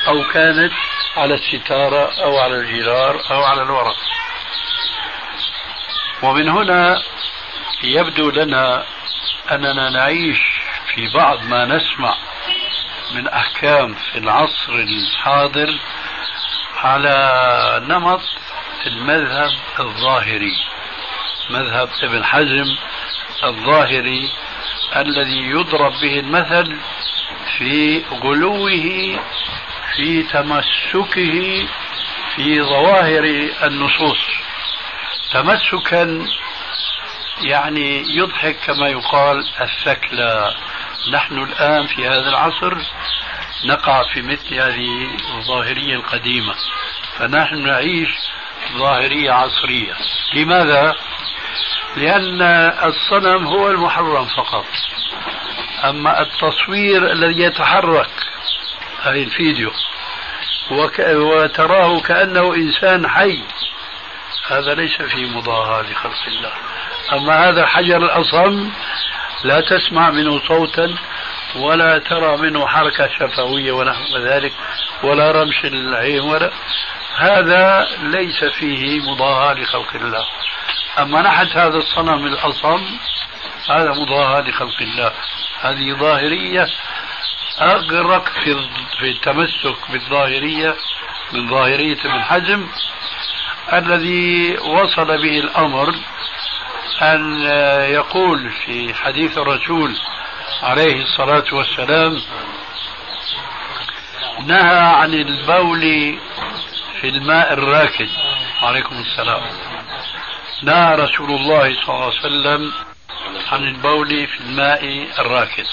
أو 0.08 0.24
كانت 0.32 0.72
على 1.16 1.34
الستارة 1.34 2.22
أو 2.24 2.38
على 2.38 2.56
الجدار 2.56 3.22
أو 3.30 3.44
على 3.44 3.62
الورق. 3.62 3.96
ومن 6.22 6.48
هنا 6.48 7.02
يبدو 7.82 8.30
لنا 8.30 8.84
أننا 9.50 9.90
نعيش 9.90 10.38
في 10.94 11.08
بعض 11.14 11.44
ما 11.44 11.64
نسمع 11.64 12.14
من 13.14 13.28
أحكام 13.28 13.94
في 13.94 14.18
العصر 14.18 14.72
الحاضر 14.72 15.78
على 16.76 17.82
نمط 17.88 18.20
المذهب 18.86 19.50
الظاهري 19.80 20.56
مذهب 21.50 21.88
ابن 22.02 22.24
حزم 22.24 22.76
الظاهري 23.44 24.30
الذي 24.96 25.38
يضرب 25.38 25.92
به 25.92 26.18
المثل 26.20 26.76
في 27.58 28.04
غلوه 28.10 29.20
في 29.96 30.22
تمسكه 30.22 31.66
في 32.36 32.62
ظواهر 32.62 33.24
النصوص. 33.62 34.26
تمسكا 35.32 36.26
يعني 37.42 38.16
يضحك 38.16 38.56
كما 38.66 38.88
يقال 38.88 39.44
الثكلى. 39.60 40.54
نحن 41.12 41.38
الآن 41.38 41.86
في 41.86 42.08
هذا 42.08 42.28
العصر 42.28 42.74
نقع 43.64 44.02
في 44.02 44.22
مثل 44.22 44.54
هذه 44.54 45.10
الظاهرية 45.34 45.94
القديمة 45.94 46.54
فنحن 47.18 47.66
نعيش 47.66 48.10
ظاهرية 48.76 49.32
عصرية. 49.32 49.94
لماذا؟ 50.34 50.94
لأن 51.96 52.42
الصنم 52.84 53.46
هو 53.46 53.70
المحرم 53.70 54.24
فقط. 54.24 54.64
أما 55.84 56.22
التصوير 56.22 57.12
الذي 57.12 57.42
يتحرك 57.42 58.10
أي 59.06 59.22
الفيديو 59.22 59.70
وك... 60.70 60.98
وتراه 60.98 62.00
كأنه 62.00 62.54
إنسان 62.54 63.08
حي 63.08 63.42
هذا 64.50 64.74
ليس 64.74 65.02
في 65.02 65.26
مضاهاة 65.26 65.82
لخلق 65.82 66.26
الله. 66.28 66.52
أما 67.12 67.48
هذا 67.48 67.62
الحجر 67.62 67.96
الأصم 67.96 68.70
لا 69.44 69.60
تسمع 69.60 70.10
منه 70.10 70.40
صوتا 70.48 70.94
ولا 71.56 71.98
ترى 71.98 72.36
منه 72.36 72.66
حركة 72.66 73.08
شفوية 73.08 73.72
ونحو 73.72 74.18
ذلك 74.18 74.52
ولا 75.02 75.30
رمش 75.30 75.64
العين 75.64 76.20
ولا 76.20 76.50
هذا 77.16 77.88
ليس 78.02 78.44
فيه 78.44 79.00
مضاهاة 79.00 79.54
لخلق 79.54 79.94
الله. 79.94 80.26
أما 80.98 81.22
نحت 81.22 81.56
هذا 81.56 81.76
الصنم 81.76 82.26
الأصم 82.26 82.98
هذا 83.70 83.90
مضاهاة 83.90 84.40
لخلق 84.40 84.82
الله. 84.82 85.12
هذه 85.60 85.92
ظاهرية 85.92 86.66
أغرق 87.60 88.28
في 88.28 88.68
في 88.98 89.10
التمسك 89.10 89.90
بالظاهرية 89.90 90.76
من 91.32 91.50
ظاهرية 91.50 91.98
ابن 92.04 92.22
حزم 92.22 92.66
الذي 93.72 94.56
وصل 94.58 95.06
به 95.06 95.38
الأمر 95.38 95.94
أن 97.02 97.42
يقول 97.90 98.50
في 98.50 98.94
حديث 98.94 99.38
الرسول 99.38 99.96
عليه 100.62 101.02
الصلاة 101.02 101.44
والسلام 101.52 102.22
نهى 104.46 104.78
عن 104.78 105.14
البول 105.14 105.80
في 107.00 107.08
الماء 107.08 107.52
الراكد. 107.52 108.08
وعليكم 108.62 108.96
السلام. 109.00 109.42
نهى 110.62 110.94
رسول 110.94 111.30
الله 111.30 111.74
صلى 111.74 111.94
الله 111.94 112.04
عليه 112.04 112.18
وسلم 112.18 112.72
عن 113.52 113.64
البول 113.64 114.26
في 114.26 114.40
الماء 114.40 115.08
الراكد. 115.18 115.66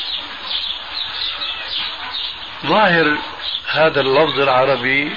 ظاهر 2.65 3.17
هذا 3.71 4.01
اللفظ 4.01 4.39
العربي 4.39 5.15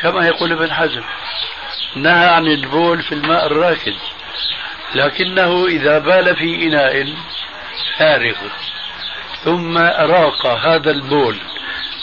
كما 0.00 0.26
يقول 0.26 0.52
ابن 0.52 0.72
حزم 0.72 1.02
نهى 1.96 2.28
عن 2.28 2.46
البول 2.46 3.02
في 3.02 3.12
الماء 3.12 3.46
الراكد 3.46 3.96
لكنه 4.94 5.66
إذا 5.66 5.98
بال 5.98 6.36
في 6.36 6.66
إناء 6.66 7.14
فارغ 7.98 8.36
ثم 9.44 9.78
أراق 9.78 10.46
هذا 10.46 10.90
البول. 10.90 11.38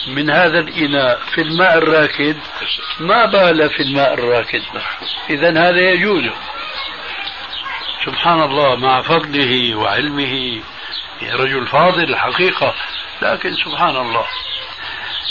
من 0.08 0.30
هذا 0.30 0.60
الإناء 0.60 1.20
في 1.34 1.42
الماء 1.42 1.78
الراكد 1.78 2.38
ما 3.00 3.26
بال 3.26 3.70
في 3.70 3.84
الماء 3.84 4.14
الراكد؟ 4.14 4.62
إذا 5.30 5.50
هذا 5.50 5.80
يجوز. 5.80 6.24
سبحان 8.06 8.42
الله 8.42 8.76
مع 8.76 9.02
فضله 9.02 9.76
وعلمه 9.76 10.62
رجل 11.22 11.68
فاضل 11.68 12.04
الحقيقة 12.04 12.76
لكن 13.22 13.54
سبحان 13.54 13.98
الله 13.98 14.26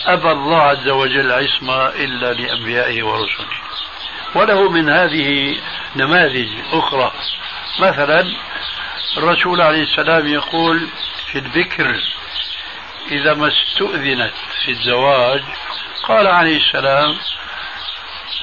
أبى 0.07 0.31
الله 0.31 0.63
عز 0.63 0.89
وجل 0.89 1.33
عصمة 1.33 1.87
إلا 1.89 2.33
لأنبيائه 2.33 3.03
ورسله. 3.03 3.47
وله 4.35 4.71
من 4.71 4.91
هذه 4.91 5.57
نماذج 5.97 6.49
أخرى. 6.73 7.13
مثلا 7.81 8.27
الرسول 9.17 9.61
عليه 9.61 9.83
السلام 9.83 10.27
يقول 10.27 10.89
في 11.33 11.39
البكر 11.39 12.01
إذا 13.11 13.35
ما 13.35 13.49
استؤذنت 13.49 14.35
في 14.65 14.71
الزواج 14.71 15.43
قال 16.09 16.27
عليه 16.27 16.57
السلام 16.57 17.19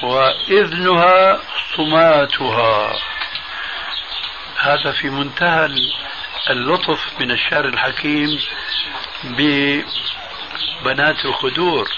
وإذنها 0.02 1.40
صماتها 1.76 2.96
هذا 4.58 4.92
في 4.92 5.10
منتهى 5.10 5.70
اللطف 6.50 7.20
من 7.20 7.30
الشعر 7.30 7.64
الحكيم 7.64 8.40
ببنات 9.24 9.84
الخدور. 11.24 11.88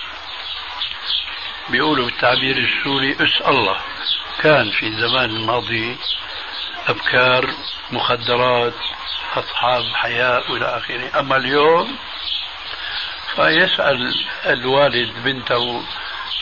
بيقولوا 1.68 2.06
بالتعبير 2.06 2.56
السوري 2.56 3.12
اس 3.12 3.42
الله. 3.46 3.76
كان 4.42 4.70
في 4.70 4.86
الزمان 4.86 5.30
الماضي 5.30 5.96
أبكار 6.88 7.50
مخدرات 7.90 8.74
أصحاب 9.36 9.84
حياء 9.94 10.52
وإلى 10.52 10.66
آخره. 10.66 11.20
أما 11.20 11.36
اليوم 11.36 11.96
فيسأل 13.36 14.14
الوالد 14.46 15.12
بنته 15.24 15.82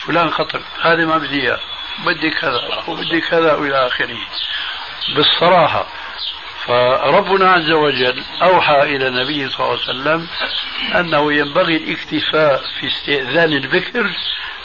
فلان 0.05 0.31
خطر 0.31 0.61
هذه 0.81 1.05
ما 1.05 1.17
بدي 1.17 1.41
إياه 1.41 1.59
بدي 2.05 2.29
كذا 2.29 2.83
وبدي 2.87 3.21
كذا 3.21 3.53
وإلى 3.53 3.87
آخره. 3.87 4.17
بالصراحة 5.15 5.87
فربنا 6.65 7.51
عز 7.51 7.71
وجل 7.71 8.23
أوحى 8.41 8.81
إلى 8.81 9.07
النبي 9.07 9.49
صلى 9.49 9.65
الله 9.65 9.79
عليه 9.79 9.89
وسلم 9.89 10.27
أنه 10.95 11.33
ينبغي 11.33 11.77
الاكتفاء 11.77 12.61
في 12.79 12.87
استئذان 12.87 13.53
البكر 13.53 14.11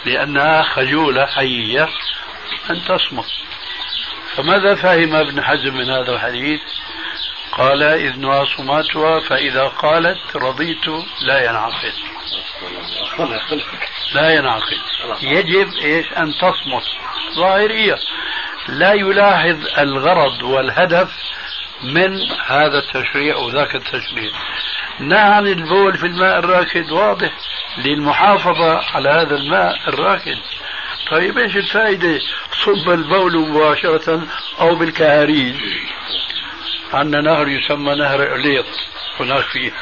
لأنها 0.04 0.62
خجولة 0.62 1.26
حية 1.26 1.88
أن 2.70 2.84
تصمت. 2.84 3.26
فماذا 4.36 4.74
فهم 4.74 5.14
ابن 5.14 5.42
حزم 5.44 5.74
من 5.74 5.90
هذا 5.90 6.12
الحديث؟ 6.14 6.60
قال 7.52 7.82
إذنها 7.82 8.44
صماتها 8.44 9.20
فإذا 9.20 9.68
قالت 9.68 10.36
رضيت 10.36 10.88
لا 11.22 11.44
ينعقد. 11.50 12.11
لا 14.14 14.34
ينعقد 14.34 14.78
يجب 15.22 15.68
إيش 15.84 16.12
أن 16.12 16.34
تصمت. 16.34 16.82
ظاهرية 17.36 17.98
لا 18.68 18.92
يلاحظ 18.92 19.66
الغرض 19.78 20.42
والهدف 20.42 21.10
من 21.82 22.20
هذا 22.46 22.78
التشريع 22.78 23.36
وذاك 23.36 23.74
التشريع. 23.74 24.30
نهى 25.00 25.18
عن 25.18 25.46
البول 25.46 25.98
في 25.98 26.06
الماء 26.06 26.38
الراكد. 26.38 26.90
واضح. 26.90 27.30
للمحافظة 27.78 28.80
على 28.94 29.08
هذا 29.08 29.36
الماء 29.36 29.88
الراكد. 29.88 30.38
طيب 31.10 31.38
إيش 31.38 31.56
الفائدة؟ 31.56 32.20
صب 32.64 32.90
البول 32.90 33.38
مباشرة 33.38 34.26
أو 34.60 34.74
بالكهاريج. 34.74 35.56
عندنا 36.92 37.20
نهر 37.20 37.48
يسمى 37.48 37.94
نهر 37.94 38.34
إليط 38.34 38.66
هناك 39.20 39.44
في 39.44 39.72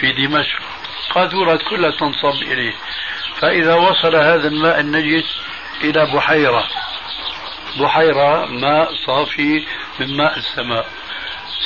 في 0.00 0.12
دمشق. 0.12 0.79
قاذورة 1.10 1.56
كلها 1.70 1.90
تنصب 1.90 2.42
إليه. 2.42 2.74
فإذا 3.40 3.74
وصل 3.74 4.16
هذا 4.16 4.48
الماء 4.48 4.80
النجس 4.80 5.36
إلى 5.80 6.06
بحيرة. 6.06 6.64
بحيرة 7.80 8.46
ماء 8.46 8.94
صافي 9.06 9.66
من 10.00 10.16
ماء 10.16 10.38
السماء. 10.38 10.86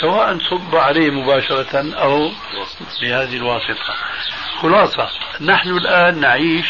سواء 0.00 0.38
صب 0.38 0.76
عليه 0.76 1.10
مباشرة 1.10 1.94
أو 1.94 2.32
بهذه 3.02 3.36
الواسطة. 3.36 3.94
خلاصة 4.62 5.08
نحن 5.40 5.68
الآن 5.68 6.20
نعيش 6.20 6.66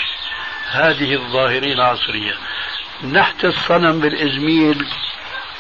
هذه 0.70 1.14
الظاهرة 1.14 1.72
العصرية. 1.72 2.34
نحت 3.12 3.44
الصنم 3.44 4.00
بالإزميل 4.00 4.86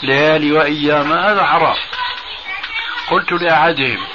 ليالي 0.02 0.52
وأيام. 0.52 1.12
هذا 1.12 1.44
حرام. 1.44 1.76
قلت 3.10 3.32
لأحدهم 3.32 4.06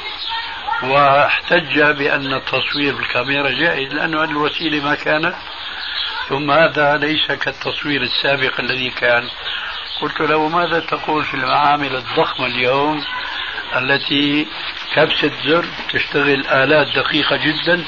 واحتج 0.84 1.82
بأن 1.82 2.34
التصوير 2.34 2.96
بالكاميرا 2.96 3.50
جائز 3.50 3.94
لأنه 3.94 4.24
هذه 4.24 4.30
الوسيلة 4.30 4.84
ما 4.84 4.96
كانت. 4.96 5.36
ثم 6.30 6.52
هذا 6.52 6.98
ليس 6.98 7.28
كالتصوير 7.28 8.02
السابق 8.02 8.60
الذي 8.60 8.90
كان. 8.90 9.30
قلت 10.02 10.20
له 10.20 10.48
ماذا 10.48 10.80
تقول 10.80 11.24
في 11.24 11.34
المعامل 11.34 11.96
الضخمة 11.96 12.46
اليوم 12.46 13.04
التي 13.76 14.48
كبسة 14.96 15.32
زر 15.46 15.66
تشتغل 15.94 16.48
آلات 16.48 16.88
دقيقة 16.96 17.36
جدا 17.36 17.86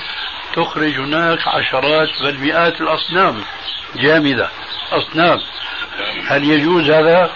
تخرج 0.54 1.00
هناك 1.00 1.48
عشرات 1.48 2.10
بل 2.22 2.38
مئات 2.40 2.82
الأصنام؟ 2.82 3.44
جامدة 3.96 4.50
أصنام. 4.92 5.40
هل 6.28 6.44
يجوز 6.44 6.90
هذا؟ 6.90 7.32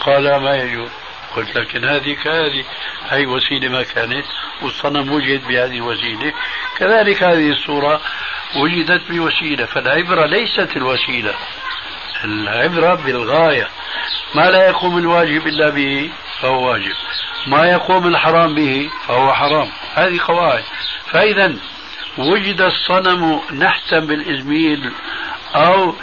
قال 0.00 0.36
ما 0.36 0.56
يجوز. 0.56 0.90
قلت 1.36 1.56
لكن 1.56 1.84
هذه 1.84 2.14
كهذه 2.14 2.64
هي 3.08 3.26
وسيلة 3.26 3.68
ما 3.68 3.82
كانت 3.82 4.24
والصنم 4.62 5.12
وجد 5.12 5.48
بهذه 5.48 5.76
الوسيلة. 5.76 6.32
كذلك 6.78 7.22
هذه 7.22 7.50
الصورة 7.50 8.00
وجدت 8.56 9.10
بوسيلة 9.10 9.66
فالعبرة 9.66 10.26
ليست 10.26 10.76
الوسيلة 10.76 11.34
العبرة 12.24 12.94
بالغاية. 12.94 13.68
ما 14.34 14.50
لا 14.50 14.68
يقوم 14.68 14.98
الواجب 14.98 15.46
إلا 15.46 15.70
به 15.70 16.10
فهو 16.40 16.68
واجب 16.68 16.94
ما 17.46 17.70
يقوم 17.70 18.06
الحرام 18.06 18.54
به 18.54 18.90
فهو 19.08 19.32
حرام. 19.32 19.68
هذه 19.94 20.20
قواعد. 20.26 20.64
فإذا 21.12 21.56
وجد 22.18 22.60
الصنم 22.60 23.40
نحتا 23.52 23.98
بالإزميل 23.98 24.92
أو 25.54 25.94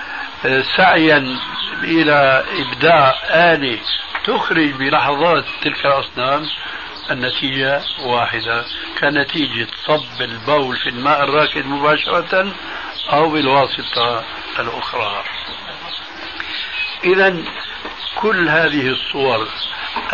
سعيا 0.77 1.37
إلى 1.83 2.43
إبداع 2.59 3.15
آلة 3.29 3.79
تخرج 4.23 4.71
بلحظات 4.71 5.45
تلك 5.61 5.85
الأصنام 5.85 6.45
النتيجة 7.11 7.81
واحدة 8.05 8.65
كنتيجة 8.99 9.67
صب 9.87 10.21
البول 10.21 10.77
في 10.77 10.89
الماء 10.89 11.23
الراكد 11.23 11.65
مباشرة 11.65 12.53
أو 13.13 13.29
بالواسطة 13.29 14.23
الأخرى. 14.59 15.23
إذا 17.03 17.43
كل 18.15 18.49
هذه 18.49 18.87
الصور 18.87 19.47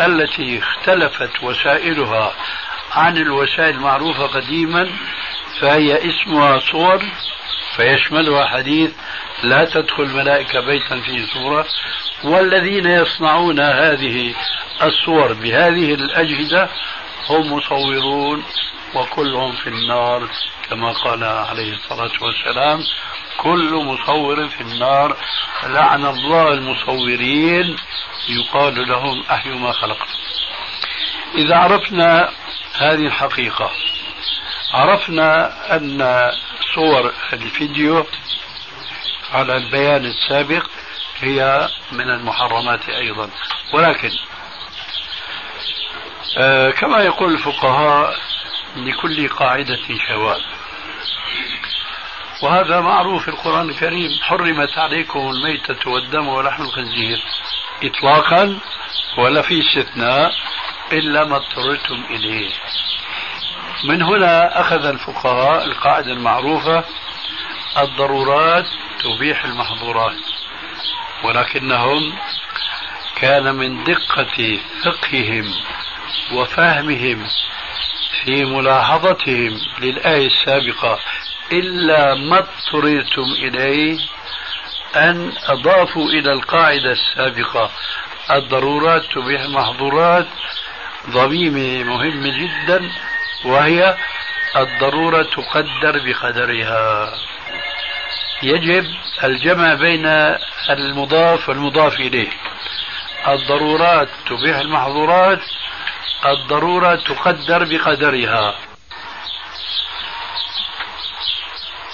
التي 0.00 0.58
اختلفت 0.58 1.42
وسائلها 1.42 2.34
عن 2.92 3.16
الوسائل 3.16 3.74
المعروفة 3.74 4.26
قديما 4.26 4.90
فهي 5.60 6.10
اسمها 6.10 6.58
صور 6.58 7.02
فيشملها 7.76 8.46
حديث 8.46 8.90
لا 9.42 9.64
تدخل 9.64 10.08
ملائكة 10.08 10.60
بيتا 10.60 11.00
فيه 11.00 11.26
صورة. 11.26 11.66
والذين 12.24 12.86
يصنعون 12.86 13.60
هذه 13.60 14.34
الصور 14.82 15.32
بهذه 15.32 15.94
الأجهزة 15.94 16.68
هم 17.28 17.52
مصورون 17.52 18.44
وكلهم 18.94 19.52
في 19.52 19.68
النار 19.68 20.28
كما 20.70 20.92
قال 20.92 21.24
عليه 21.24 21.72
الصلاة 21.74 22.12
والسلام 22.20 22.84
كل 23.36 23.74
مصور 23.74 24.48
في 24.48 24.60
النار. 24.60 25.16
لعن 25.66 26.06
الله 26.06 26.52
المصورين 26.52 27.76
يقال 28.28 28.88
لهم 28.88 29.22
أحيوا 29.30 29.58
ما 29.58 29.72
خلقتم 29.72 30.18
إذا 31.34 31.56
عرفنا 31.56 32.30
هذه 32.74 33.06
الحقيقة 33.06 33.70
عرفنا 34.74 35.52
أن 35.76 36.30
صور 36.74 37.12
الفيديو 37.32 38.06
على 39.32 39.56
البيان 39.56 40.04
السابق 40.04 40.66
هي 41.20 41.68
من 41.92 42.10
المحرمات 42.10 42.88
أيضا. 42.88 43.30
ولكن 43.72 44.10
آه 46.38 46.70
كما 46.70 46.98
يقول 46.98 47.32
الفقهاء 47.34 48.16
لكل 48.76 49.28
قاعدة 49.28 49.78
شواذ 50.08 50.40
وهذا 52.42 52.80
معروف 52.80 53.22
في 53.22 53.28
القرآن 53.28 53.70
الكريم 53.70 54.10
حرمت 54.22 54.78
عليكم 54.78 55.18
الميتة 55.18 55.90
والدم 55.90 56.28
ولحم 56.28 56.62
الخنزير 56.62 57.22
إطلاقا 57.84 58.58
ولا 59.18 59.42
في 59.42 59.60
استثناء 59.60 60.32
إلا 60.92 61.24
ما 61.24 61.36
اضطررتم 61.36 62.04
إليه. 62.10 62.50
من 63.84 64.02
هنا 64.02 64.60
أخذ 64.60 64.84
الفقهاء 64.84 65.64
القاعدة 65.64 66.12
المعروفة 66.12 66.84
الضرورات 67.78 68.66
تبيح 69.04 69.44
المحظورات. 69.44 70.20
ولكنهم 71.24 72.12
كان 73.16 73.54
من 73.54 73.84
دقة 73.84 74.58
فقههم 74.84 75.54
وفهمهم 76.32 77.26
في 78.24 78.44
ملاحظتهم 78.44 79.60
للآية 79.80 80.26
السابقة 80.26 80.98
إلا 81.52 82.14
ما 82.14 82.38
اضطررتم 82.38 83.32
إليه 83.38 83.98
أن 84.96 85.32
أضافوا 85.46 86.10
إلى 86.10 86.32
القاعدة 86.32 86.92
السابقة. 86.92 87.70
الضرورات 88.30 89.04
تبيح 89.04 89.40
المحظورات 89.40 90.26
ضميمة 91.10 91.84
مهمة 91.84 92.38
جدا 92.38 92.90
وهي 93.44 93.96
الضرورة 94.56 95.22
تقدر 95.22 95.98
بقدرها. 96.04 97.12
يجب 98.42 98.84
الجمع 99.24 99.74
بين 99.74 100.06
المضاف 100.70 101.48
والمضاف 101.48 101.94
إليه. 102.00 102.30
الضرورات 103.28 104.08
تبيح 104.26 104.56
المحظورات 104.56 105.40
الضرورة 106.26 106.94
تقدر 106.94 107.64
بقدرها. 107.64 108.54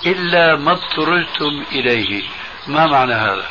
إلا 0.06 0.56
ما 0.56 0.72
اضطررتم 0.72 1.64
إليه. 1.72 2.22
ما 2.66 2.86
معنى 2.86 3.14
هذا؟ 3.14 3.48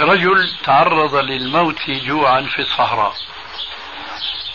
رجل 0.00 0.50
تعرض 0.64 1.14
للموت 1.14 1.90
جوعا 1.90 2.40
في 2.42 2.62
الصحراء 2.62 3.14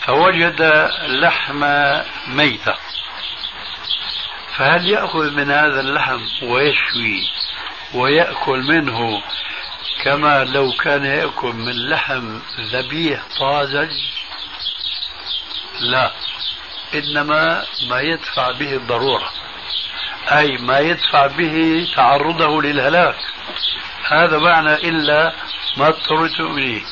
فوجد 0.00 0.90
لحم 1.06 1.64
ميتة. 2.26 2.74
فهل 4.56 4.88
يأخذ 4.88 5.30
من 5.30 5.50
هذا 5.50 5.80
اللحم 5.80 6.20
ويشوي؟ 6.42 7.39
ويأكل 7.94 8.58
منه 8.62 9.22
كما 10.04 10.44
لو 10.44 10.72
كان 10.72 11.04
يأكل 11.04 11.52
من 11.52 11.88
لحم 11.88 12.38
ذبيح 12.60 13.22
طازج. 13.38 13.90
لا 15.80 16.12
إنما 16.94 17.64
ما 17.88 18.00
يدفع 18.00 18.50
به 18.50 18.74
الضرورة 18.74 19.32
أي 20.28 20.56
ما 20.56 20.78
يدفع 20.78 21.26
به 21.26 21.88
تعرضه 21.96 22.62
للهلاك. 22.62 23.16
هذا 24.08 24.38
معنى 24.38 24.74
إلا 24.74 25.32
ما 25.76 25.88
اضطررت 25.88 26.40
إليه 26.40 26.82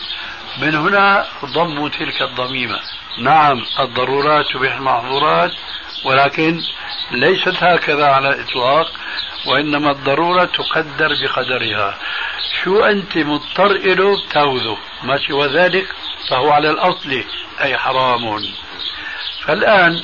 من 0.58 0.74
هنا 0.74 1.26
ضموا 1.44 1.88
تلك 1.88 2.22
الضميمة. 2.22 2.80
نعم 3.18 3.64
الضرورات 3.80 4.46
تبيح 4.54 4.74
المحظورات 4.74 5.52
ولكن 6.04 6.60
ليست 7.10 7.62
هكذا 7.62 8.06
على 8.06 8.28
الإطلاق. 8.28 8.92
وإنما 9.48 9.90
الضرورة 9.90 10.44
تقدر 10.44 11.08
بقدرها. 11.22 11.98
شو 12.64 12.84
أنت 12.84 13.18
مضطر 13.18 13.70
إله 13.70 14.26
تأخذه؟ 14.30 14.78
ما 15.02 15.18
سوى 15.28 15.46
ذلك 15.46 15.86
فهو 16.30 16.50
على 16.50 16.70
الأصل 16.70 17.24
أي 17.60 17.78
حرام. 17.78 18.44
فالآن 19.44 20.02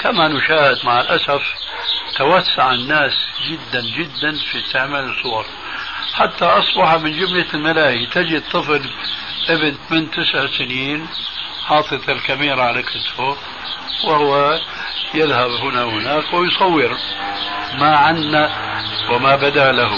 كما 0.00 0.28
نشاهد 0.28 0.78
مع 0.84 1.00
الأسف 1.00 1.42
توسع 2.16 2.72
الناس 2.72 3.12
جدا 3.48 3.80
جدا 3.80 4.32
في 4.32 4.58
استعمال 4.58 5.04
الصور. 5.10 5.46
حتى 6.14 6.44
أصبح 6.44 6.94
من 6.94 7.12
جملة 7.12 7.46
الملاهي 7.54 8.06
تجد 8.06 8.42
طفل 8.50 8.90
ابن 9.48 9.76
من 9.90 10.10
تسع 10.10 10.46
سنين 10.58 11.06
حاطط 11.66 12.08
الكاميرا 12.08 12.62
على 12.62 12.82
كتفه 12.82 13.36
وهو 14.04 14.60
يذهب 15.14 15.50
هنا 15.50 15.84
وهناك 15.84 16.32
ويصور 16.34 16.96
ما 17.78 17.96
عنا 17.96 18.50
وما 19.10 19.36
بدا 19.36 19.72
له. 19.72 19.90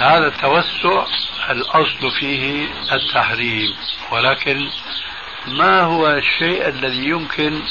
هذا 0.00 0.26
التوسع 0.26 1.06
الأصل 1.50 2.10
فيه 2.20 2.68
التحريم 2.92 3.74
ولكن 4.12 4.70
ما 5.46 5.82
هو 5.82 6.10
الشيء 6.10 6.68
الذي 6.68 7.04
يمكن 7.04 7.62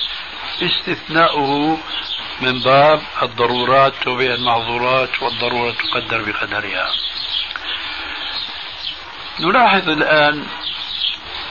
استثناؤه 0.62 1.78
من 2.42 2.60
باب 2.60 3.02
الضرورات 3.22 3.94
تبيع 4.06 4.34
المعذورات 4.34 5.22
والضرورة 5.22 5.72
تقدر 5.72 6.22
بقدرها؟ 6.22 6.92
نلاحظ 9.40 9.90
الآن 9.90 10.46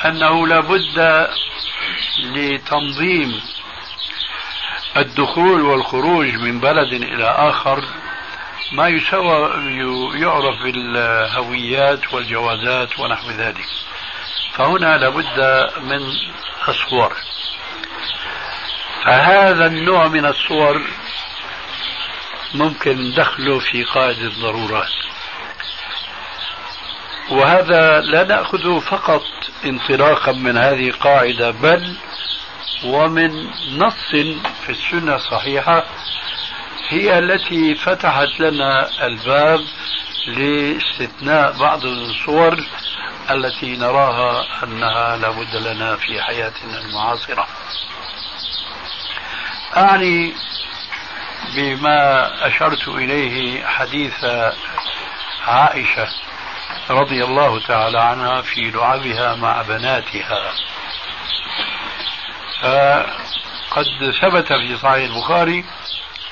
أنه 0.04 0.46
لابد 0.46 1.28
لتنظيم 2.24 3.40
الدخول 4.96 5.60
والخروج 5.60 6.34
من 6.34 6.60
بلد 6.60 6.92
إلى 6.92 7.24
آخر 7.24 7.84
ما 8.72 8.88
يسوى 8.88 9.50
يعرف 10.20 10.62
بالهويات 10.62 12.14
والجوازات 12.14 12.98
ونحو 12.98 13.30
ذلك. 13.30 13.66
فهنا 14.52 14.98
لابد 14.98 15.70
من 15.82 16.00
الصور. 16.68 17.16
فهذا 19.04 19.66
النوع 19.66 20.08
من 20.08 20.26
الصور 20.26 20.82
ممكن 22.54 23.14
دخله 23.14 23.58
في 23.58 23.84
قاعدة 23.84 24.26
الضرورات. 24.26 25.07
وهذا 27.30 28.00
لا 28.00 28.24
نأخذه 28.24 28.80
فقط 28.80 29.22
انطلاقا 29.64 30.32
من 30.32 30.56
هذه 30.56 30.88
القاعدة 30.88 31.50
بل 31.50 31.96
ومن 32.84 33.46
نص 33.78 34.10
في 34.66 34.68
السنة 34.68 35.16
الصحيحة 35.16 35.84
هي 36.88 37.18
التي 37.18 37.74
فتحت 37.74 38.40
لنا 38.40 38.88
الباب 39.06 39.60
لاستثناء 40.26 41.52
بعض 41.52 41.84
الصور 41.84 42.64
التي 43.30 43.76
نراها 43.76 44.46
أنها 44.64 45.16
لابد 45.16 45.56
لنا 45.56 45.96
في 45.96 46.22
حياتنا 46.22 46.78
المعاصرة. 46.80 47.46
أعني 49.76 50.34
بما 51.56 52.30
أشرت 52.46 52.88
إليه 52.88 53.66
حديث 53.66 54.24
عائشة 55.46 56.08
رضي 56.90 57.24
الله 57.24 57.60
تعالى 57.60 58.00
عنها 58.00 58.42
في 58.42 58.70
لعبها 58.70 59.34
مع 59.34 59.62
بناتها. 59.62 60.52
فقد 62.62 63.86
ثبت 64.22 64.52
في 64.52 64.76
صحيح 64.76 65.10
البخاري 65.10 65.64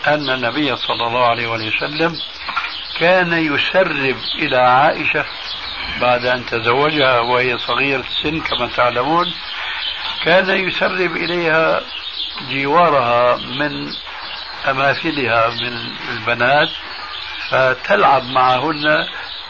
أن 0.07 0.31
النبي 0.31 0.77
صلى 0.77 1.07
الله 1.07 1.27
عليه 1.27 1.47
وسلم 1.47 2.21
كان 2.99 3.33
يسرب 3.33 4.17
إلى 4.35 4.57
عائشة 4.57 5.25
بعد 6.01 6.27
أن 6.27 6.47
تزوجها 6.47 7.21
وهي 7.21 7.59
صغيرة 7.59 8.05
السن 8.11 8.41
كما 8.41 8.67
تعلمون 8.77 9.35
كان 10.25 10.51
يسرب 10.51 11.17
إليها 11.17 11.81
جوارها 12.51 13.37
من 13.37 13.93
أماثلها 14.71 15.49
من 15.49 15.97
البنات 16.09 16.69
فتلعب 17.51 18.25
معهن 18.25 19.07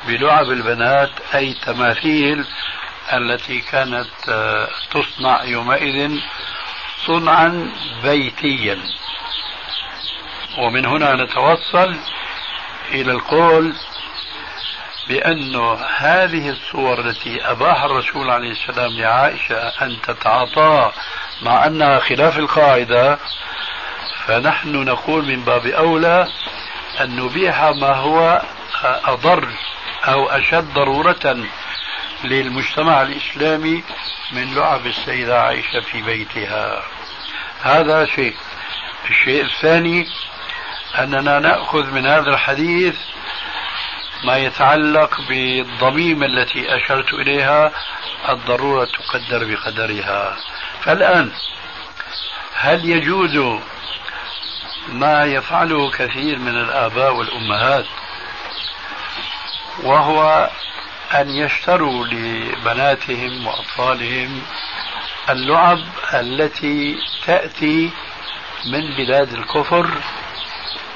بلعب 0.07 0.51
البنات 0.51 1.11
أي 1.35 1.55
تماثيل 1.55 2.45
التي 3.13 3.61
كانت 3.61 4.09
تصنع 4.91 5.45
يومئذ 5.45 6.21
صنعا 7.07 7.71
بيتيا. 8.03 8.79
ومن 10.59 10.87
هنا 10.87 11.25
نتوصل 11.25 11.97
إلى 12.91 13.13
القول 13.13 13.75
بأن 15.09 15.57
هذه 15.97 16.51
الصور 16.51 17.01
التي 17.01 17.51
أباح 17.51 17.83
الرسول 17.83 18.31
عليه 18.31 18.51
السلام 18.51 18.93
لعائشة 18.93 19.69
أن 19.83 19.97
تتعاطى 20.03 20.93
مع 21.43 21.67
أنها 21.67 21.99
خلاف 21.99 22.39
القاعدة 22.39 23.19
فنحن 24.27 24.85
نقول 24.85 25.25
من 25.25 25.45
باب 25.45 25.67
أولى 25.67 26.29
أن 27.01 27.17
نبيح 27.17 27.63
ما 27.63 27.95
هو 27.95 28.43
أضر 28.85 29.49
أو 30.09 30.29
أشد 30.29 30.75
ضرورة 30.75 31.47
للمجتمع 32.25 33.03
الإسلامي 33.03 33.83
من 34.33 34.55
لعب 34.55 34.87
السيدة 34.87 35.43
عائشة 35.43 35.81
في 35.81 36.03
بيتها. 36.03 36.83
هذا 37.63 38.07
شيء. 38.07 38.37
الشيء 39.11 39.45
الثاني 39.45 40.07
أننا 40.99 41.39
نأخذ 41.39 41.91
من 41.91 42.07
هذا 42.07 42.31
الحديث 42.31 42.97
ما 44.25 44.37
يتعلق 44.37 45.21
بالضميمة 45.29 46.27
التي 46.27 46.77
أشرت 46.77 47.15
إليها 47.15 47.73
الضرورة 48.29 48.85
تقدر 48.85 49.45
بقدرها. 49.45 50.37
فالآن 50.83 51.33
هل 52.55 52.85
يجوز 52.91 53.61
ما 54.89 55.25
يفعله 55.25 55.91
كثير 55.91 56.39
من 56.39 56.57
الآباء 56.61 57.15
والأمهات 57.15 57.87
وهو 59.83 60.51
أن 61.15 61.31
يشتروا 61.31 62.07
لبناتهم 62.07 63.47
وأطفالهم 63.47 64.43
اللعب 65.31 65.79
التي 66.15 66.99
تأتي 67.27 67.91
من 68.67 68.97
بلاد 68.97 69.33
الكفر 69.33 69.91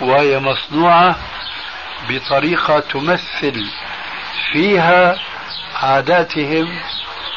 وهي 0.00 0.38
مصنوعة 0.38 1.16
بطريقة 2.08 2.80
تمثل 2.80 3.66
فيها 4.52 5.18
عاداتهم 5.74 6.80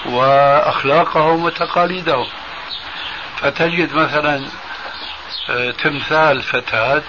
وأخلاقهم 0.05 1.43
وتقاليدهم. 1.43 2.27
فتجد 3.37 3.93
مثلا 3.93 4.45
آه، 5.49 5.71
تمثال 5.71 6.41
فتاة 6.41 7.01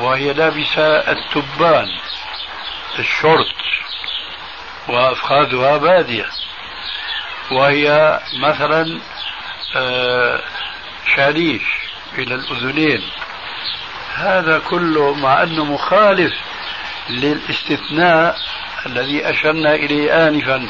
وهي 0.00 0.32
لابسة 0.32 0.96
التبان. 1.12 1.88
الشورت 2.98 3.54
وأفخاذها 4.88 5.76
بادية. 5.76 6.26
وهي 7.50 8.20
مثلا 8.42 9.00
آه، 9.76 10.40
شاليش 11.16 11.62
إلى 12.18 12.34
الأذنين. 12.34 13.02
هذا 14.14 14.58
كله 14.58 15.14
مع 15.14 15.42
أنه 15.42 15.64
مخالف 15.64 16.34
للاستثناء 17.10 18.36
الذي 18.86 19.30
أشرنا 19.30 19.74
إليه 19.74 20.28
آنفا 20.28 20.68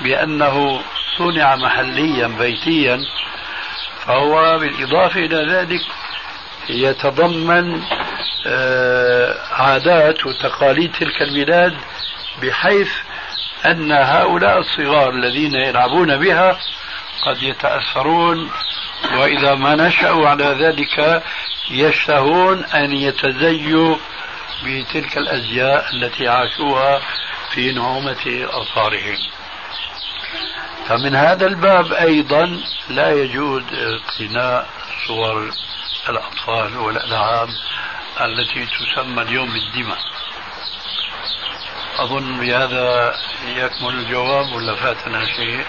بأنه 0.00 0.82
صنع 1.18 1.56
محليا 1.56 2.26
بيتيا 2.26 3.00
فهو 4.06 4.58
بالإضافة 4.58 5.20
إلى 5.20 5.52
ذلك 5.52 5.80
يتضمن 6.70 7.82
آه، 8.46 9.36
عادات 9.52 10.26
وتقاليد 10.26 10.92
تلك 10.92 11.22
البلاد 11.22 11.76
بحيث 12.42 12.90
أن 13.66 13.92
هؤلاء 13.92 14.58
الصغار 14.58 15.10
الذين 15.10 15.54
يلعبون 15.54 16.16
بها 16.16 16.58
قد 17.26 17.42
يتأثرون 17.42 18.50
وإذا 19.18 19.54
ما 19.54 19.74
نشأوا 19.74 20.28
على 20.28 20.44
ذلك 20.44 21.22
يشتهون 21.70 22.64
أن 22.64 22.92
يتزيوا 22.92 23.96
بتلك 24.64 25.18
الأزياء 25.18 25.86
التي 25.94 26.28
عاشوها 26.28 27.00
في 27.50 27.72
نعومة 27.72 28.48
أظفارهم 28.50 29.16
فمن 30.88 31.14
هذا 31.14 31.46
الباب 31.46 31.92
أيضا 31.92 32.60
لا 32.88 33.12
يجوز 33.12 33.62
اقتناء 33.72 34.66
صور 35.06 35.50
الأطفال 36.10 36.76
والألعاب 36.78 37.48
التي 38.20 38.66
تسمى 38.66 39.22
اليوم 39.22 39.52
بالدماء 39.52 39.98
أظن 41.98 42.40
بهذا 42.40 43.14
يكمل 43.46 43.94
الجواب 43.94 44.52
ولا 44.52 44.76
فاتنا 44.76 45.26
شيء 45.26 45.66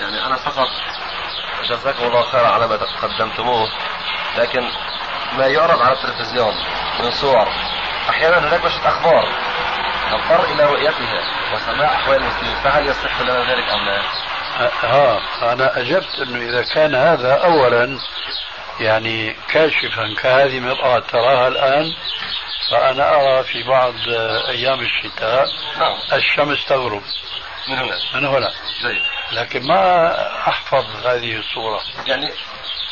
يعني 0.00 0.26
أنا 0.26 0.36
فقط 0.36 0.68
جزاكم 1.68 2.04
الله 2.04 2.22
خيرا 2.22 2.48
على 2.48 2.68
ما 2.68 2.76
قدمتموه 2.76 3.68
لكن 4.38 4.68
ما 5.38 5.46
يعرض 5.46 5.82
على 5.82 5.92
التلفزيون 5.92 6.54
من 7.00 7.10
صور 7.10 7.48
أحيانا 8.08 8.38
هناك 8.38 8.64
نشرة 8.64 8.88
أخبار 8.88 9.28
نضطر 10.12 10.44
إلى 10.44 10.64
رؤيتها 10.64 11.22
وسماع 11.54 11.94
أحوال 11.94 12.16
المسلمين 12.22 12.54
فهل 12.64 12.86
يصح 12.86 13.20
لنا 13.20 13.52
ذلك 13.52 13.68
أم 13.68 13.84
لا؟ 13.84 14.02
ها 14.82 15.20
أنا 15.52 15.80
أجبت 15.80 16.18
إنه 16.18 16.38
إذا 16.38 16.62
كان 16.62 16.94
هذا 16.94 17.32
اولا 17.34 17.98
يعني 18.80 19.36
كاشفا 19.48 20.14
كهذه 20.22 20.58
المرأة 20.58 20.98
تراها 20.98 21.48
الآن 21.48 21.92
فأنا 22.70 23.14
أرى 23.14 23.44
في 23.44 23.62
بعض 23.62 23.94
أيام 24.48 24.80
الشتاء 24.80 25.46
نعم. 25.78 25.96
الشمس 26.12 26.64
تغرب. 26.66 27.02
من 27.68 27.78
هنا. 27.78 27.98
من 28.14 28.26
هنا. 28.26 28.52
جيد. 28.82 29.02
لكن 29.32 29.66
ما 29.66 30.12
أحفظ 30.48 31.06
هذه 31.06 31.36
الصورة. 31.36 31.80
يعني 32.06 32.32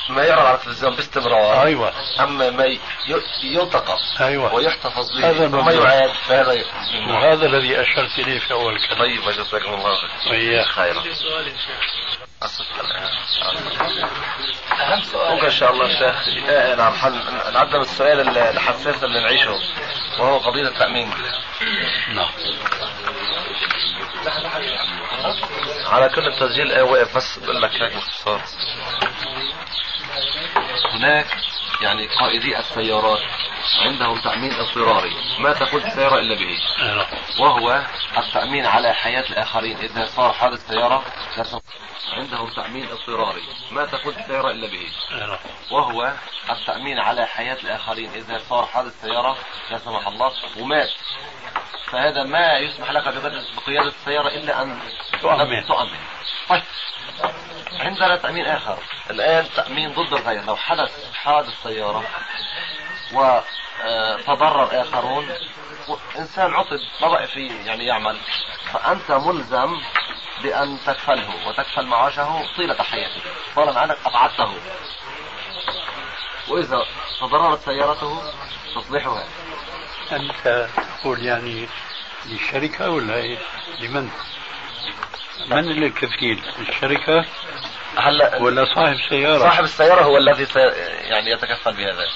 ما 0.08 0.24
يعرض 0.24 0.46
على 0.46 0.54
التلفزيون 0.54 0.96
باستمرار. 0.96 1.62
أيوه. 1.62 1.92
اما 2.20 2.50
ما 2.50 2.64
يلتقط. 3.42 3.98
أيوه. 4.20 4.54
ويحتفظ 4.54 5.12
به. 5.12 5.30
هذا 5.30 5.46
وما 5.46 5.72
يعاد. 5.72 6.10
فهذا 6.28 6.64
وهذا 7.08 7.46
الذي 7.46 7.80
أشرت 7.80 8.18
إليه 8.18 8.38
في 8.38 8.52
أول 8.52 8.78
كلام. 8.78 8.98
طيب 8.98 9.20
جزاكم 9.30 9.74
الله 9.74 9.94
خير 10.28 10.64
خيرا. 10.64 11.02
سؤال 11.14 11.52
ممكن 15.14 15.44
إن 15.44 15.50
شاء 15.50 15.70
الله 15.70 15.88
شيخ 15.88 16.28
نعم 16.78 16.92
نقدم 17.54 17.80
السؤال 17.80 18.38
الحساس 18.38 19.04
اللي 19.04 19.20
نعيشه 19.20 19.58
وهو 20.18 20.38
قضية 20.38 20.68
التأمين. 20.68 21.10
نعم. 22.14 22.28
على 25.86 26.08
كل 26.08 26.26
التسجيل 26.26 26.72
إيه 26.72 26.82
واقف 26.82 27.16
بس 27.16 27.38
بقول 27.38 27.62
لك 27.62 27.70
هيك 27.82 27.94
باختصار 27.94 28.40
هناك 30.92 31.26
يعني 31.80 32.06
قائدي 32.06 32.58
السيارات 32.58 33.20
عندهم 33.82 34.20
تأمين 34.20 34.52
اضطراري. 34.52 35.14
ما 35.38 35.52
تقود 35.52 35.84
السيارة 35.84 36.18
إلا 36.18 36.34
به؟ 36.34 36.58
وهو 37.40 37.86
التأمين 38.18 38.66
على 38.66 38.94
حياة 38.94 39.24
الآخرين. 39.30 39.76
إذا 39.76 40.04
صار 40.06 40.32
حادث 40.32 40.68
سيارة 40.68 41.04
عندهم 42.12 42.48
تأمين 42.48 42.88
اضطراري. 42.90 43.42
ما 43.70 43.86
تقود 43.86 44.18
السيارة 44.18 44.50
إلا 44.50 44.66
به؟ 44.66 44.88
وهو 45.70 46.12
التأمين 46.50 46.98
على 46.98 47.26
حياة 47.26 47.58
الآخرين. 47.64 48.10
إذا 48.14 48.38
صار 48.48 48.66
حادث 48.66 49.00
سيارة 49.00 49.36
لا 49.70 49.78
سمح 49.78 50.06
الله 50.06 50.32
ومات. 50.58 50.90
فهذا 51.90 52.22
ما 52.22 52.58
يسمح 52.58 52.90
لك 52.90 53.14
بقيادة 53.56 53.88
السيارة 53.88 54.28
إلا 54.28 54.62
أن 54.62 54.78
تؤمن. 55.22 55.66
تؤمن. 55.66 55.98
طيب. 56.48 56.62
عندنا 57.80 58.16
تأمين 58.16 58.46
آخر 58.46 58.78
الآن 59.10 59.46
تأمين 59.56 59.92
ضد 59.92 60.12
الغير 60.12 60.44
لو 60.44 60.56
حدث 60.56 61.14
حادث 61.14 61.62
سيارة 61.62 62.04
وتضرر 63.12 64.80
آخرون 64.82 65.28
إنسان 66.18 66.54
عطب 66.54 66.78
ما 67.02 67.08
بقى 67.08 67.26
فيه 67.26 67.52
يعني 67.66 67.84
يعمل 67.86 68.16
فأنت 68.72 69.10
ملزم 69.10 69.80
بأن 70.42 70.78
تكفله 70.86 71.46
وتكفل 71.48 71.86
معاشه 71.86 72.42
طيلة 72.56 72.82
حياته 72.82 73.20
طالما 73.56 73.84
أنك 73.84 73.98
أبعدته 74.06 74.54
وإذا 76.48 76.86
تضررت 77.20 77.60
سيارته 77.60 78.22
تصلحها 78.74 79.24
أنت 80.12 80.68
تقول 81.00 81.22
يعني 81.24 81.68
للشركة 82.26 82.90
ولا؟ 82.90 83.36
لمن؟ 83.80 84.10
من 85.46 85.58
اللي 85.58 85.90
كفيل؟ 85.90 86.42
الشركة 86.58 87.24
هلا 87.98 88.36
ولا 88.36 88.64
صاحب 88.74 88.96
سيارة؟ 89.08 89.38
صاحب 89.38 89.64
السيارة 89.64 90.02
هو 90.02 90.16
الذي 90.16 90.46
سي... 90.46 90.60
يعني 91.08 91.30
يتكفل 91.30 91.72
بهذا. 91.72 92.06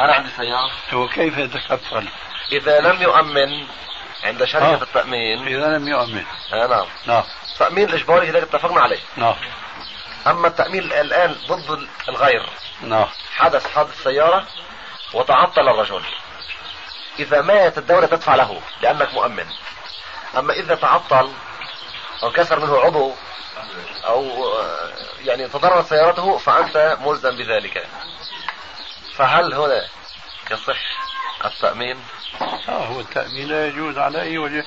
أنا 0.00 0.12
عندي 0.14 0.30
سيارة. 0.36 0.70
هو 0.92 1.08
كيف 1.08 1.38
يتكفل؟ 1.38 2.08
إذا 2.52 2.80
لم 2.80 3.02
يؤمن 3.02 3.66
عند 4.24 4.44
شركة 4.44 4.74
آه. 4.74 4.82
التأمين 4.82 5.46
إذا 5.46 5.66
لم 5.78 5.88
يؤمن. 5.88 6.24
آه 6.52 6.66
نعم. 6.66 6.86
نعم. 7.06 7.24
التأمين 7.52 7.88
الإجباري 7.88 8.30
هذا 8.30 8.38
اتفقنا 8.38 8.80
عليه. 8.80 9.00
نعم. 9.16 9.34
أما 10.26 10.48
التأمين 10.48 10.82
الآن 10.82 11.36
ضد 11.48 11.88
الغير. 12.08 12.42
نعم. 12.82 13.06
حدث 13.36 13.74
حادث 13.74 14.02
سيارة 14.02 14.46
وتعطل 15.12 15.68
الرجل. 15.68 16.02
إذا 17.18 17.40
مات 17.40 17.78
الدولة 17.78 18.06
تدفع 18.06 18.34
له 18.34 18.60
لأنك 18.82 19.14
مؤمن. 19.14 19.46
أما 20.38 20.52
إذا 20.52 20.74
تعطل 20.74 21.32
أو 22.22 22.30
كسر 22.30 22.60
منه 22.60 22.78
عضو 22.78 23.14
أو 24.04 24.48
آه، 24.58 24.92
يعني 25.24 25.48
تضررت 25.48 25.86
سيارته 25.86 26.38
فأنت 26.38 26.98
ملزم 27.00 27.36
بذلك. 27.36 27.88
فهل 29.16 29.54
هنا 29.54 29.88
يصح 30.50 30.78
التأمين؟ 31.44 32.04
آه 32.68 32.86
هو 32.86 33.00
التأمين 33.00 33.48
لا 33.48 33.66
يجوز 33.66 33.98
على 33.98 34.22
أي 34.22 34.38
وجه. 34.38 34.66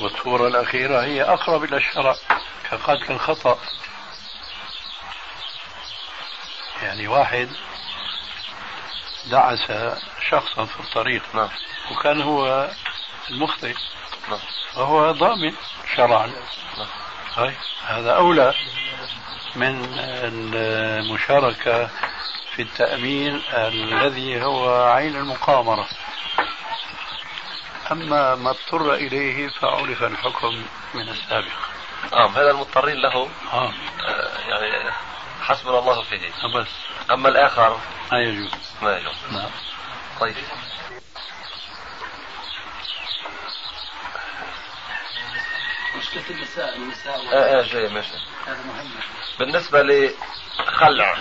والصورة 0.00 0.48
الأخيرة 0.48 1.00
هي 1.00 1.22
أقرب 1.22 1.64
إلى 1.64 1.76
الشرع 1.76 2.16
كقتل 2.70 3.12
الخطأ. 3.12 3.58
يعني 6.82 7.08
واحد 7.08 7.48
دعس 9.26 9.72
شخصا 10.30 10.64
في 10.64 10.80
الطريق 10.80 11.22
نعم. 11.34 11.48
وكان 11.90 12.22
هو 12.22 12.70
المخطئ. 13.30 13.74
نعم. 14.28 14.40
فهو 14.74 15.12
ضامن 15.12 15.54
شرعا. 15.96 16.26
نعم. 16.78 17.05
طيب 17.36 17.54
هذا 17.86 18.10
أولى 18.10 18.54
من 19.56 19.98
المشاركة 20.54 21.90
في 22.54 22.62
التأمين 22.62 23.42
الذي 23.54 24.44
هو 24.44 24.82
عين 24.84 25.16
المقامرة. 25.16 25.88
أما 27.92 28.34
ما 28.34 28.50
اضطر 28.50 28.94
إليه 28.94 29.48
فعرف 29.48 30.02
الحكم 30.02 30.64
من 30.94 31.08
السابق. 31.08 31.52
آه 32.12 32.28
هذا 32.28 32.50
المضطرين 32.50 32.96
له 32.96 33.28
آه 33.52 33.72
آه، 34.04 34.38
يعني 34.48 34.92
حسبنا 35.42 35.78
الله 35.78 36.02
فيه. 36.02 36.48
بس 36.54 36.68
أما 37.10 37.28
الآخر؟ 37.28 37.80
ما 38.12 38.18
يجوز. 38.20 38.50
ما 38.82 38.98
يجوز. 38.98 39.14
نعم. 39.32 39.50
طيب. 40.20 40.34
مشكلة 46.06 46.36
النساء 46.36 46.76
النساء 46.76 47.20
آه 47.32 47.60
آه 47.60 47.62
جاي 47.62 47.88
ماشي 47.88 48.10
هذا 48.46 48.62
مهم. 48.62 48.90
بالنسبة 49.38 49.82
لخلع 49.82 51.18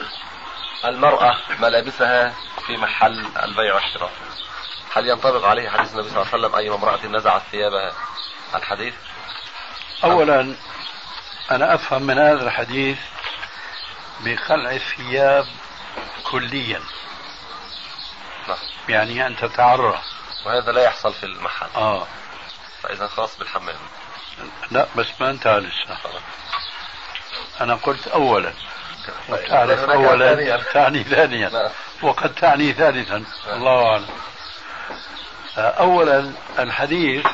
المرأة 0.85 1.37
ملابسها 1.59 2.33
في 2.67 2.77
محل 2.77 3.25
البيع 3.43 3.75
والشراء 3.75 4.11
هل 4.95 5.09
ينطبق 5.09 5.45
عليه 5.45 5.69
حديث 5.69 5.91
النبي 5.91 6.09
صلى 6.09 6.21
الله 6.21 6.33
عليه 6.33 6.45
وسلم 6.45 6.55
أي 6.55 6.69
امرأة 6.69 7.05
نزعت 7.05 7.41
ثيابها 7.51 7.93
الحديث؟ 8.55 8.93
أولا 10.03 10.55
أنا 11.51 11.75
أفهم 11.75 12.01
من 12.01 12.17
هذا 12.17 12.43
الحديث 12.43 12.97
بخلع 14.19 14.71
الثياب 14.71 15.47
كليا. 16.31 16.81
نعم. 18.47 18.57
يعني 18.89 19.27
أن 19.27 19.35
تتعرى 19.35 20.01
وهذا 20.45 20.71
لا 20.71 20.83
يحصل 20.83 21.13
في 21.13 21.25
المحل. 21.25 21.67
آه. 21.75 22.07
فإذا 22.81 23.07
خاص 23.07 23.37
بالحمام. 23.37 23.75
لا 24.71 24.87
بس 24.95 25.07
ما 25.19 25.29
انتهى 25.29 25.59
لسه 25.59 25.97
أنا 27.61 27.75
قلت 27.75 28.07
أولا. 28.07 28.53
تعرف 29.47 29.79
أولا. 29.89 30.61
تعني 30.73 31.03
ثانيا. 31.03 31.71
وقد 32.01 32.33
تعني 32.35 32.73
ثالثا 32.73 33.23
الله 33.53 33.89
أعلم 33.91 34.05
أولا 35.57 36.31
الحديث 36.59 37.25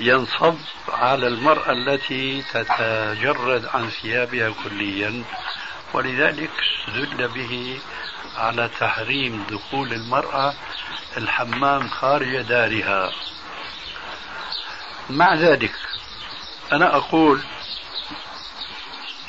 ينصب 0.00 0.56
على 0.88 1.26
المرأة 1.26 1.72
التي 1.72 2.42
تتجرد 2.42 3.66
عن 3.74 3.90
ثيابها 3.90 4.54
كليا 4.64 5.22
ولذلك 5.92 6.50
استدل 6.60 7.28
به 7.28 7.80
على 8.36 8.70
تحريم 8.80 9.46
دخول 9.50 9.92
المرأة 9.92 10.54
الحمام 11.16 11.88
خارج 11.88 12.36
دارها 12.40 13.12
مع 15.10 15.34
ذلك 15.34 15.72
أنا 16.72 16.96
أقول 16.96 17.40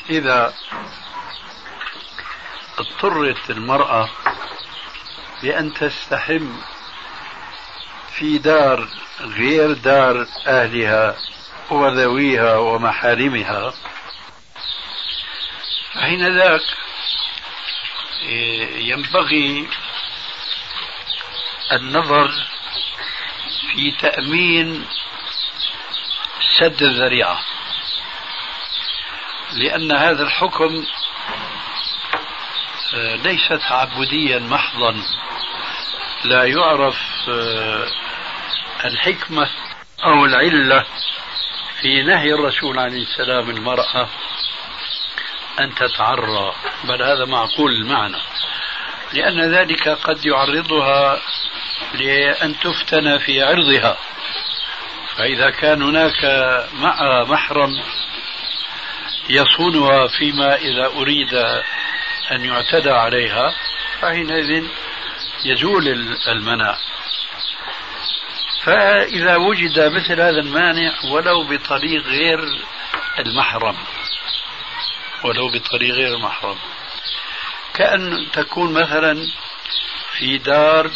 إذا 0.10 0.54
اضطرت 2.80 3.49
المرأة 3.49 4.10
بأن 5.41 5.73
تستحم 5.73 6.54
في 8.13 8.38
دار 8.38 8.88
غير 9.19 9.73
دار 9.73 10.27
أهلها 10.47 11.15
وذويها 11.69 12.58
ومحارمها 12.58 13.73
فحين 15.93 16.38
ذاك 16.38 16.62
إيه، 18.21 18.91
ينبغي 18.91 19.67
النظر 21.71 22.32
في 23.71 23.91
تأمين 23.91 24.86
سد 26.60 26.84
الذريعة. 26.84 27.39
لأن 29.54 29.91
هذا 29.91 30.23
الحكم 30.23 30.86
آه، 32.93 33.15
ليس 33.15 33.47
تعبديا 33.47 34.39
محضا. 34.39 34.95
لا 36.23 36.43
يعرف 36.43 36.97
آه، 37.30 37.88
الحكمة 38.86 39.49
أو 40.04 40.25
العلة 40.25 40.86
في 41.82 42.04
نهي 42.04 42.34
الرسول 42.34 42.80
عليه 42.80 43.01
السلام 43.01 43.49
المرأة 43.49 44.10
أن 45.59 45.76
تتعرى. 45.76 46.55
بل 46.84 47.01
هذا 47.01 47.26
معقول 47.26 47.72
المعنى. 47.72 48.22
لأن 49.13 49.41
ذلك 49.53 49.89
قد 49.89 50.26
يعرضها 50.26 51.22
لأن 51.93 52.59
تفتن 52.59 53.18
في 53.18 53.43
عرضها. 53.43 53.97
فإذا 55.18 55.49
كان 55.49 55.82
هناك 55.82 56.26
مع 56.74 57.24
محرم 57.24 57.84
يصونها 59.30 60.07
فيما 60.07 60.55
إذا 60.55 60.86
أريد 60.86 61.34
أن 62.32 62.45
يعتدى 62.45 62.91
عليها 62.91 63.53
فحينئذ 64.01 64.64
يزول 65.45 65.88
المنع 66.28 66.78
فإذا 68.64 69.36
وجد 69.36 69.80
مثل 69.80 70.22
هذا 70.22 70.39
المانع 70.39 70.93
ولو 71.12 71.43
بطريق 71.43 72.03
غير 72.03 72.39
المحرم. 73.20 73.78
ولو 75.24 75.49
بطريق 75.49 75.95
غير 75.95 76.16
المحرم. 76.16 76.57
كأن 77.74 78.28
تكون 78.34 78.74
مثلا 78.74 79.28
في 80.18 80.38
دار 80.38 80.91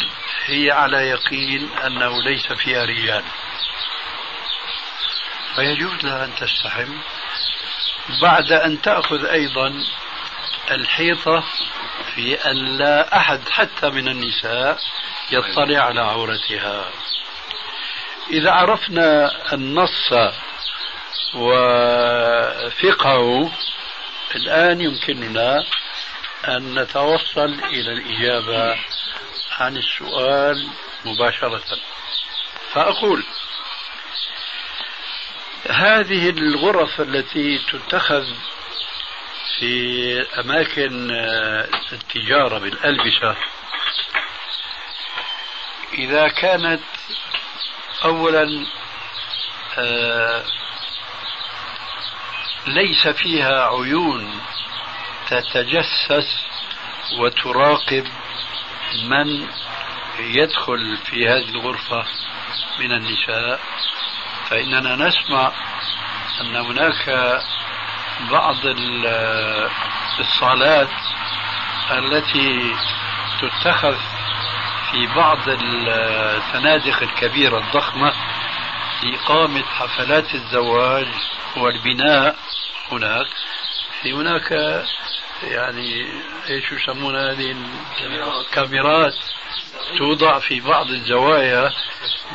هي 0.46 0.70
على 0.70 0.96
يقين 0.96 1.68
أنه 1.86 2.22
ليس 2.22 2.52
فيها 2.52 2.84
رجال. 2.84 3.24
فيجوز 5.56 6.04
لها 6.04 6.24
أن 6.24 6.34
تستحم 6.34 6.98
بعد 8.22 8.52
أن 8.52 8.82
تأخذ 8.82 9.24
أيضا 9.24 9.84
الحيطة 10.70 11.44
في 12.14 12.34
أن 12.34 12.56
لا 12.56 13.16
أحد 13.16 13.48
حتى 13.48 13.90
من 13.90 14.08
النساء 14.08 14.78
يطلع 15.30 15.80
على 15.80 16.00
عورتها. 16.00 16.90
إذا 18.30 18.50
عرفنا 18.50 19.32
النص 19.52 20.12
وفقهه 21.34 22.72
الآن 24.34 24.80
يمكننا 24.80 25.64
أن 26.48 26.78
نتوصل 26.78 27.54
إلى 27.64 27.92
الإجابة 27.92 28.78
عن 29.58 29.76
السؤال 29.76 30.68
مباشرة. 31.04 31.78
فأقول 32.72 33.24
هذه 35.70 36.30
الغرف 36.30 37.00
التي 37.00 37.58
تتخذ 37.58 38.24
في 39.58 40.22
أماكن 40.40 41.10
التجارة 41.92 42.58
بالألبسة 42.58 43.36
إذا 45.94 46.28
كانت 46.28 46.80
أولا 48.04 48.66
آه، 49.78 50.44
ليس 52.66 53.08
فيها 53.08 53.68
عيون 53.68 54.40
تتجسس 55.30 56.44
وتراقب 57.18 58.06
من 59.04 59.48
يدخل 60.18 60.96
في 60.96 61.28
هذه 61.28 61.48
الغرفة 61.48 62.04
من 62.78 62.92
النساء. 62.92 63.60
فإننا 64.50 64.96
نسمع 64.96 65.52
أن 66.40 66.56
هناك 66.56 67.08
بعض 68.30 68.56
الصالات 70.20 70.88
التي 71.90 72.76
تتخذ 73.40 73.96
في 74.90 75.06
بعض 75.06 75.38
الفنادق 75.48 77.02
الكبيرة 77.02 77.58
الضخمة 77.58 78.12
لإقامة 79.02 79.62
حفلات 79.62 80.34
الزواج 80.34 81.08
والبناء 81.56 82.36
هناك. 82.92 83.26
في 84.02 84.12
هناك 84.12 84.52
يعني 85.42 86.06
إيش 86.50 86.72
يسمون 86.72 87.16
هذه؟ 87.16 87.56
الكاميرات 88.40 89.14
توضع 89.98 90.38
في 90.38 90.60
بعض 90.60 90.90
الزوايا. 90.90 91.72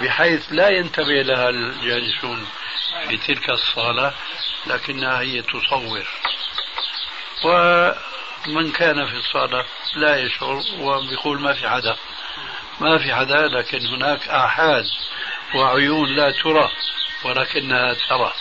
بحيث 0.01 0.45
لا 0.51 0.69
ينتبه 0.69 1.21
لها 1.21 1.49
الجالسون 1.49 2.47
في 3.07 3.17
تلك 3.17 3.49
الصالة 3.49 4.13
لكنها 4.67 5.19
هي 5.19 5.41
تصور. 5.41 6.07
ومن 7.45 8.71
كان 8.71 9.05
في 9.05 9.15
الصالة 9.15 9.65
لا 9.95 10.17
يشعر 10.17 10.63
وبيقول 10.79 11.39
ما 11.41 11.53
في 11.53 11.69
حدا. 11.69 11.95
ما 12.79 12.97
في 12.97 13.15
حدا 13.15 13.47
لكن 13.47 13.85
هناك 13.85 14.29
آحاد 14.29 14.85
وعيون 15.55 16.15
لا 16.15 16.31
ترى 16.31 16.71
ولكنها 17.23 17.93
ترى. 17.93 18.33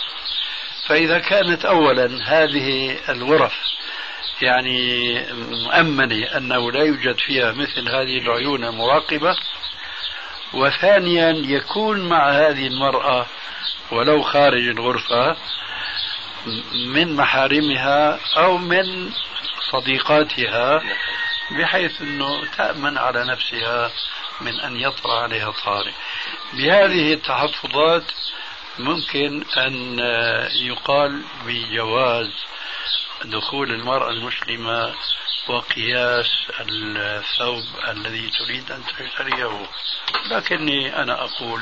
فإذا 0.87 1.19
كانت 1.19 1.65
أولا 1.65 2.19
هذه 2.25 2.97
الغرف 3.09 3.53
يعني 4.41 5.19
مؤمنة 5.51 6.37
أنه 6.37 6.71
لا 6.71 6.83
يوجد 6.83 7.19
فيها 7.19 7.51
مثل 7.51 7.89
هذه 7.89 8.17
العيون 8.17 8.63
المراقبة 8.63 9.37
وثانيا 10.53 11.29
يكون 11.29 12.09
مع 12.09 12.29
هذه 12.29 12.67
المرأة 12.67 13.25
ولو 13.91 14.21
خارج 14.21 14.67
الغرفة 14.67 15.35
من 16.87 17.15
محارمها 17.15 18.19
أو 18.37 18.57
من 18.57 19.11
صديقاتها 19.71 20.83
بحيث 21.59 22.01
أنه 22.01 22.45
تأمن 22.57 22.97
على 22.97 23.25
نفسها 23.25 23.91
من 24.41 24.59
أن 24.59 24.75
يطرأ 24.75 25.19
عليها 25.19 25.51
طارئ 25.65 25.91
بهذه 26.53 27.13
التحفظات 27.13 28.03
ممكن 28.79 29.43
أن 29.57 29.99
يقال 30.61 31.21
بجواز 31.45 32.29
دخول 33.25 33.71
المرأة 33.71 34.09
المسلمة 34.09 34.93
وقياس 35.47 36.29
الثوب 36.59 37.63
الذي 37.87 38.29
تريد 38.29 38.71
أن 38.71 38.83
تشتريه 38.85 39.69
لكني 40.31 41.01
أنا 41.01 41.23
أقول 41.23 41.61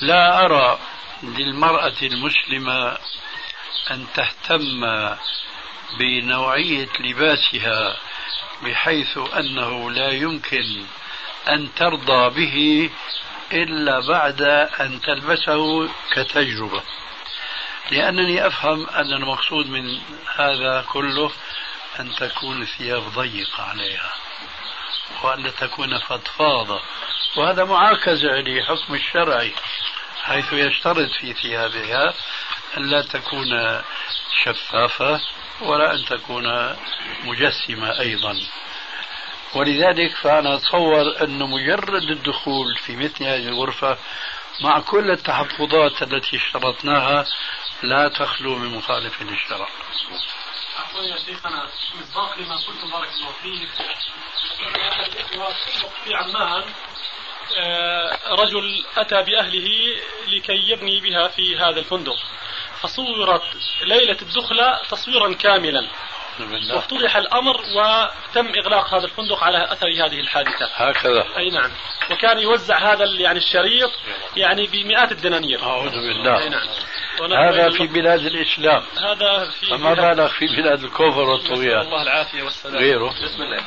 لا 0.00 0.44
أرى 0.44 0.78
للمرأة 1.22 1.96
المسلمة 2.02 2.98
أن 3.90 4.06
تهتم 4.14 4.80
بنوعية 5.98 6.88
لباسها 7.00 7.96
بحيث 8.62 9.18
أنه 9.18 9.90
لا 9.90 10.10
يمكن 10.10 10.86
أن 11.48 11.74
ترضى 11.74 12.30
به 12.30 12.90
إلا 13.52 14.00
بعد 14.00 14.42
أن 14.80 15.00
تلبسه 15.00 15.88
كتجربة. 16.12 16.82
لأنني 17.90 18.46
أفهم 18.46 18.88
أن 18.88 19.12
المقصود 19.12 19.66
من 19.66 20.00
هذا 20.36 20.84
كله 20.88 21.30
أن 22.00 22.14
تكون 22.14 22.62
الثياب 22.62 23.02
ضيقة 23.02 23.62
عليها 23.62 24.12
وأن 25.22 25.52
تكون 25.60 25.98
فضفاضة. 25.98 26.80
وهذا 27.36 27.64
معاكسة 27.64 28.40
لحكم 28.40 28.94
الشرعي 28.94 29.52
حيث 30.22 30.52
يشترط 30.52 31.10
في 31.20 31.32
ثيابها 31.32 32.14
أن 32.76 32.90
لا 32.90 33.02
تكون 33.02 33.82
شفافة 34.44 35.20
ولا 35.60 35.94
أن 35.94 36.04
تكون 36.04 36.76
مجسمة 37.24 38.00
أيضا. 38.00 38.36
ولذلك 39.54 40.16
فأنا 40.16 40.54
أتصور 40.54 41.22
أن 41.24 41.38
مجرد 41.38 42.10
الدخول 42.10 42.76
في 42.76 42.96
مثل 42.96 43.24
هذه 43.24 43.48
الغرفة 43.48 43.98
مع 44.60 44.80
كل 44.80 45.10
التحفظات 45.10 46.02
التي 46.02 46.36
اشترطناها 46.36 47.26
لا 47.82 48.08
تخلو 48.08 48.54
من 48.54 48.76
مخالف 48.76 49.22
للشرع. 49.22 49.68
عفوا 50.78 51.02
يا 51.02 51.18
شيخنا 51.18 51.68
مصداق 52.00 52.38
لما 52.38 52.56
قلتم 52.56 52.90
بارك 52.90 53.08
الله 53.08 53.32
فيك. 53.42 53.68
في 56.04 56.14
عمان 56.14 56.64
آه، 57.58 58.18
رجل 58.28 58.84
أتى 58.96 59.22
بأهله 59.22 59.68
لكي 60.26 60.70
يبني 60.70 61.00
بها 61.00 61.28
في 61.28 61.56
هذا 61.56 61.80
الفندق. 61.80 62.16
فصورت 62.80 63.42
ليلة 63.82 64.18
الدخلة 64.22 64.80
تصويرا 64.90 65.34
كاملا. 65.34 65.88
وافتضح 66.74 67.16
الأمر 67.16 67.56
وتم 67.60 68.46
إغلاق 68.46 68.94
هذا 68.94 69.04
الفندق 69.04 69.44
على 69.44 69.72
أثر 69.72 69.86
هذه 69.86 70.20
الحادثة. 70.20 70.66
هكذا. 70.74 71.24
أي 71.36 71.50
نعم. 71.50 71.70
وكان 72.10 72.38
يوزع 72.38 72.92
هذا 72.92 73.04
يعني 73.04 73.38
الشريط 73.38 73.90
يعني 74.36 74.66
بمئات 74.66 75.12
الدنانير. 75.12 75.62
أعوذ 75.62 75.90
بالله. 75.90 76.38
أي 76.38 76.48
نعم. 76.48 76.68
هذا 77.32 77.70
في 77.70 77.86
بلاد 77.86 78.20
الإسلام. 78.20 78.82
هذا 78.98 79.50
في 79.50 79.66
فما 79.66 79.94
بالك 79.94 80.30
في 80.30 80.46
بلاد 80.46 80.84
الكفر 80.84 81.30
والطغيان. 81.30 81.80
الله 81.80 82.02
العافية 82.02 82.42
والسلام. 82.42 82.76
غيره. 82.76 83.14
بسم 83.24 83.42
الله. 83.42 83.62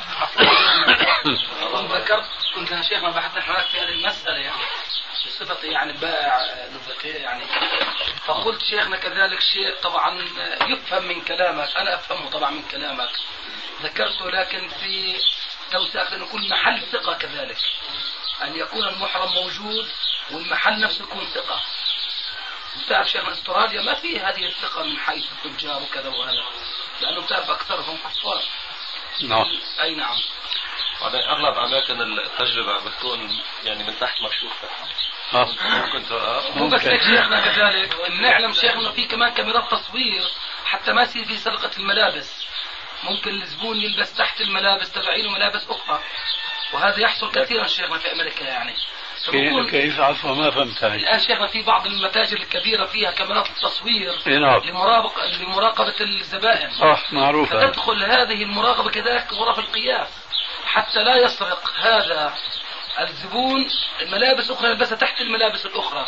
ذكرت 2.00 2.24
كنت 2.54 2.70
يا 2.70 2.82
شيخ 2.82 3.02
ما 3.02 3.10
بحثت 3.10 3.38
حضرتك 3.38 3.68
في 3.68 3.78
هذه 3.78 3.88
المسألة 3.88 4.36
يعني 4.36 4.62
بصفتي 5.26 5.66
يعني 5.66 5.92
بائع 5.92 6.66
يعني. 7.04 7.44
فقلت 8.26 8.62
شيخنا 8.62 8.96
كذلك 8.96 9.40
شيء 9.40 9.74
طبعا 9.82 10.24
يفهم 10.66 11.04
من 11.04 11.20
كلامك 11.20 11.76
أنا 11.76 11.94
أفهمه 11.94 12.30
طبعا 12.30 12.50
من 12.50 12.62
كلامك. 12.62 13.10
ذكرته 13.82 14.30
لكن 14.30 14.68
في 14.68 15.18
توسعة 15.72 16.14
أن 16.14 16.22
يكون 16.22 16.48
محل 16.48 16.82
ثقة 16.92 17.14
كذلك. 17.14 17.58
أن 18.42 18.56
يكون 18.56 18.88
المحرم 18.88 19.32
موجود 19.32 19.90
والمحل 20.30 20.80
نفسه 20.80 21.04
يكون 21.04 21.24
ثقة. 21.24 21.60
تعرف 22.88 23.10
شيخنا 23.10 23.32
أستراليا 23.32 23.82
ما 23.82 23.94
في 23.94 24.20
هذه 24.20 24.46
الثقة 24.46 24.82
من 24.82 24.96
حيث 24.96 25.24
التجار 25.44 25.82
وكذا 25.82 26.08
وهذا 26.08 26.44
لأنه 27.00 27.26
تعرف 27.26 27.50
أكثرهم 27.50 27.98
كفار. 27.98 28.42
نعم. 29.22 29.46
أي 29.80 29.94
نعم. 29.94 30.16
بعدين 31.00 31.20
أغلب 31.20 31.58
أماكن 31.58 32.00
التجربة 32.00 32.78
بتكون 32.84 33.40
يعني 33.64 33.84
من 33.84 33.98
تحت 33.98 34.22
مكشوفة. 34.22 34.68
كنت 35.92 36.12
مو 36.56 36.68
بس 36.68 36.86
هيك 36.86 37.02
شيخنا 37.02 37.40
كذلك. 37.40 37.96
نعلم 38.20 38.52
شيخنا 38.52 38.92
في 38.92 39.04
كمان 39.04 39.32
كاميرات 39.32 39.70
تصوير 39.70 40.22
حتى 40.64 40.92
ما 40.92 41.02
يصير 41.02 41.24
في 41.24 41.36
سرقة 41.36 41.70
الملابس. 41.78 42.46
ممكن 43.04 43.42
الزبون 43.42 43.76
يلبس 43.76 44.14
تحت 44.14 44.40
الملابس 44.40 44.92
تبعينه 44.92 45.30
ملابس 45.30 45.70
أخرى. 45.70 46.00
وهذا 46.72 47.00
يحصل 47.00 47.30
كثيرا 47.30 47.66
شيخنا 47.66 47.98
في 47.98 48.12
أمريكا 48.12 48.44
يعني. 48.44 48.74
كيف 49.70 50.00
عفوا 50.00 50.34
ما 50.34 50.50
فهمت 50.50 50.84
الآن 50.84 51.18
شيخنا 51.18 51.46
في 51.46 51.62
بعض 51.62 51.86
المتاجر 51.86 52.36
الكبيرة 52.36 52.86
فيها 52.86 53.10
كاميرات 53.10 53.50
التصوير 53.50 54.12
نعم. 54.26 54.60
لمراقبه 54.64 55.26
لمراقبة 55.26 55.94
الزبائن. 56.00 56.70
صح 56.70 57.12
معروف 57.12 57.52
هذا. 57.52 57.66
فتدخل 57.66 58.04
هذه 58.04 58.42
المراقبة 58.42 58.90
كذلك 58.90 59.32
غرف 59.32 59.58
القياس. 59.58 60.08
حتى 60.64 61.02
لا 61.02 61.16
يسرق 61.16 61.70
هذا 61.80 62.34
الزبون 63.00 63.68
ملابس 64.12 64.50
أخرى 64.50 64.68
يلبسها 64.68 64.96
تحت 64.96 65.20
الملابس 65.20 65.66
الأخرى 65.66 66.06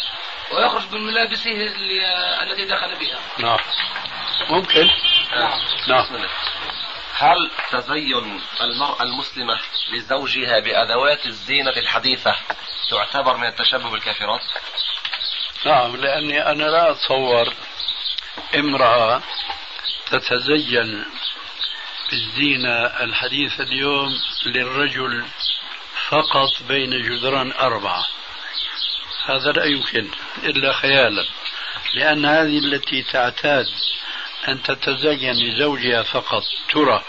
ويخرج 0.53 0.87
بملابسه 0.87 1.51
اللي- 1.51 2.43
التي 2.43 2.64
دخل 2.64 2.95
بها. 2.99 3.18
نعم. 3.39 3.59
ممكن. 4.51 4.89
نعم. 5.89 6.07
هل 7.18 7.51
تزين 7.70 8.41
المرأة 8.61 9.03
المسلمة 9.03 9.61
لزوجها 9.93 10.59
بأدوات 10.61 11.26
الزينة 11.26 11.70
الحديثة 11.70 12.37
تعتبر 12.91 13.37
من 13.37 13.47
التشبه 13.47 13.91
بالكافرات؟ 13.91 14.41
نعم 15.66 15.97
لأني 15.97 16.47
أنا 16.51 16.64
لا 16.64 16.91
أتصور 16.91 17.55
امرأة 18.55 19.22
تتزين 20.11 21.05
بالزينة 22.11 22.87
الحديثة 22.87 23.64
اليوم 23.64 24.09
للرجل 24.47 25.24
فقط 26.12 26.62
بين 26.68 27.02
جدران 27.02 27.52
أربعة. 27.52 28.06
هذا 29.26 29.52
لا 29.52 29.64
يمكن 29.64 30.08
إلا 30.44 30.72
خيالا 30.72 31.24
لأن 31.94 32.24
هذه 32.24 32.58
التي 32.58 33.02
تعتاد 33.02 33.66
أن 34.48 34.62
تتزين 34.62 35.32
لزوجها 35.32 36.02
فقط. 36.02 36.42
ترى 36.72 37.04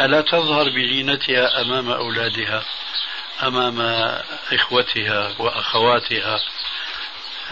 ألا 0.00 0.20
تظهر 0.20 0.68
بزينتها 0.68 1.60
أمام 1.60 1.90
أولادها 1.90 2.64
أمام 3.42 3.80
إخوتها 4.52 5.34
وأخواتها؟ 5.38 6.40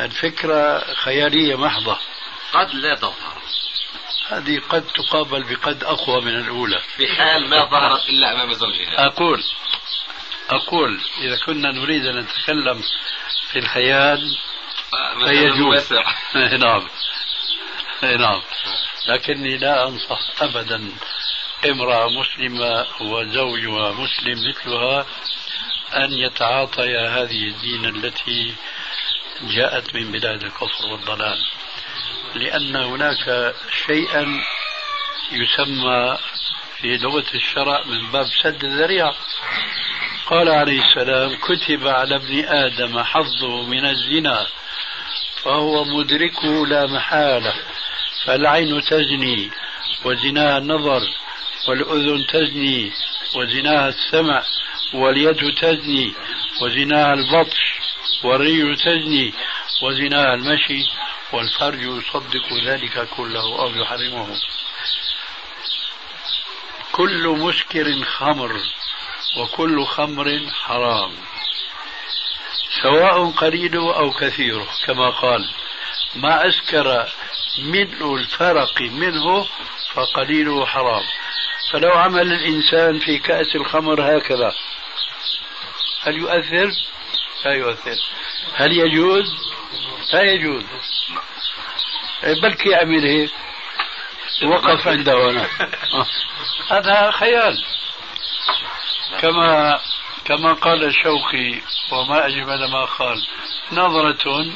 الفكرة 0.00 0.94
خيالية 0.94 1.56
محضة. 1.56 1.98
قد 2.52 2.74
لا 2.74 2.94
تظهر. 2.94 3.42
هذه 4.28 4.60
قد 4.68 4.86
تقابل 4.86 5.42
بقد 5.42 5.84
أقوى 5.84 6.20
من 6.20 6.40
الأولى. 6.40 6.80
في 6.96 7.08
حال 7.08 7.48
ما 7.48 7.64
ظهرت 7.64 8.08
إلا 8.08 8.32
أمام 8.32 8.52
زوجها. 8.52 9.06
أقول 9.06 9.42
أقول 10.50 11.00
إذا 11.18 11.38
كنا 11.46 11.72
نريد 11.72 12.06
أن 12.06 12.18
نتكلم 12.18 12.82
في 13.52 13.58
الخيال 13.58 14.38
فيجوز. 15.24 15.92
نعم. 16.64 16.88
نعم. 18.22 18.42
لكني 19.08 19.56
لا 19.56 19.88
أنصح 19.88 20.20
أبدا 20.42 20.92
امرأة 21.64 22.08
مسلمة 22.08 22.86
وزوجها 23.00 23.92
مسلم 23.92 24.48
مثلها 24.48 25.06
أن 25.94 26.12
يتعاطيا 26.12 27.08
هذه 27.08 27.48
الدين 27.48 27.84
التي 27.84 28.54
جاءت 29.42 29.94
من 29.94 30.12
بلاد 30.12 30.42
الكفر 30.42 30.86
والضلال. 30.86 31.38
لأن 32.34 32.76
هناك 32.76 33.54
شيئا 33.86 34.44
يسمى 35.32 36.18
في 36.80 36.96
لغة 36.96 37.26
الشرع 37.34 37.82
من 37.84 38.10
باب 38.12 38.26
سد 38.42 38.64
الذريعة. 38.64 39.16
قال 40.26 40.48
عليه 40.48 40.82
السلام 40.82 41.36
كتب 41.36 41.88
على 41.88 42.16
ابن 42.16 42.44
آدم 42.44 43.02
حظه 43.02 43.62
من 43.62 43.86
الزنا 43.86 44.46
فهو 45.42 45.84
مدركه 45.84 46.66
لا 46.66 46.86
محالة 46.86 47.54
فالعين 48.24 48.80
تزني 48.82 49.50
وزناها 50.04 50.58
النظر 50.58 51.02
والأذن 51.68 52.26
تزني 52.26 52.92
وزناها 53.34 53.88
السمع 53.88 54.42
واليد 54.94 55.54
تزني 55.54 56.14
وزناها 56.62 57.14
البطش 57.14 57.78
والري 58.24 58.76
تزني 58.76 59.34
وزناها 59.82 60.34
المشي 60.34 60.84
والفرج 61.32 61.82
يصدق 61.82 62.52
ذلك 62.64 63.08
كله 63.16 63.60
أو 63.60 63.70
يحرمه. 63.70 64.40
كل 66.92 67.28
مسكر 67.28 68.04
خمر. 68.04 68.60
وكل 69.36 69.84
خمر 69.84 70.50
حرام 70.64 71.12
سواء 72.82 73.30
قليله 73.30 73.96
أو 73.96 74.10
كثيره 74.10 74.66
كما 74.86 75.10
قال 75.10 75.48
ما 76.14 76.48
أسكر 76.48 77.08
ملء 77.58 78.14
الفرق 78.14 78.80
منه 78.80 79.46
فقليله 79.94 80.66
حرام. 80.66 81.02
فلو 81.72 81.90
عمل 81.90 82.32
الإنسان 82.32 82.98
في 82.98 83.18
كأس 83.18 83.56
الخمر 83.56 84.18
هكذا 84.18 84.52
هل 86.02 86.16
يؤثر؟ 86.16 86.70
لا 87.44 87.52
يؤثر. 87.52 87.96
هل 88.54 88.72
يجوز؟ 88.72 89.24
لا 90.12 90.22
يجوز. 90.22 90.64
بلكي 92.42 92.68
يعمل 92.68 93.04
هيك 93.04 93.30
وقف 94.44 94.88
عنده 94.88 95.30
هنا. 95.30 95.48
هذا 96.72 97.10
خيال. 97.10 97.64
كما 99.20 99.80
كما 100.24 100.52
قال 100.52 100.84
الشوقي 100.84 101.60
وما 101.92 102.26
أجمل 102.26 102.70
ما 102.70 102.84
قال 102.84 103.26
نظرة 103.72 104.46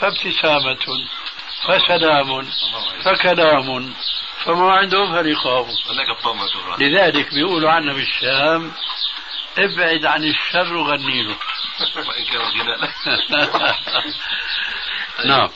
فابتسامة 0.00 0.86
فسلام 1.64 2.46
فكلام 3.04 3.94
فما 4.44 4.72
عندهم 4.72 5.14
كبرى 6.46 6.88
لذلك 6.88 7.34
بيقولوا 7.34 7.70
عنا 7.70 7.92
بالشام 7.92 8.72
ابعد 9.58 10.06
عن 10.06 10.24
الشر 10.24 10.74
وغني 10.74 11.22
له. 11.22 11.36
غناء. 12.34 12.90
نعم. 15.28 15.48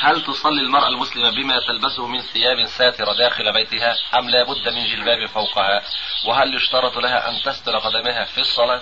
هل 0.00 0.24
تصلي 0.24 0.60
المرأة 0.60 0.88
المسلمة 0.88 1.30
بما 1.30 1.60
تلبسه 1.66 2.06
من 2.06 2.22
ثياب 2.22 2.66
ساترة 2.66 3.12
داخل 3.12 3.52
بيتها 3.52 3.96
أم 4.18 4.30
لا 4.30 4.42
بد 4.42 4.68
من 4.68 4.86
جلباب 4.86 5.26
فوقها؟ 5.26 5.82
وهل 6.26 6.54
يشترط 6.54 6.98
لها 6.98 7.28
أن 7.28 7.42
تستر 7.42 7.78
قدمها 7.78 8.24
في 8.24 8.38
الصلاة؟ 8.38 8.80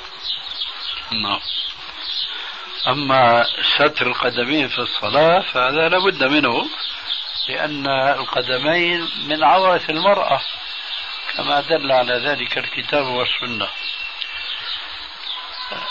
نعم. 1.11 1.41
أما 2.87 3.47
ستر 3.77 4.07
القدمين 4.07 4.69
في 4.69 4.79
الصلاة 4.79 5.41
فهذا 5.41 5.89
لابد 5.89 6.25
منه 6.25 6.67
لأن 7.49 7.87
القدمين 7.89 9.09
من 9.25 9.45
عورة 9.45 9.83
المرأة 9.89 10.41
كما 11.37 11.61
دل 11.61 11.93
على 11.93 12.15
ذلك 12.15 12.59
الكتاب 12.59 13.07
والسنة. 13.07 13.69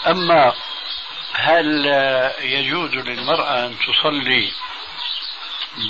أما 0.08 0.54
هل 1.34 1.86
يجوز 2.42 2.92
للمرأة 2.92 3.66
أن 3.66 3.76
تصلي 3.80 4.52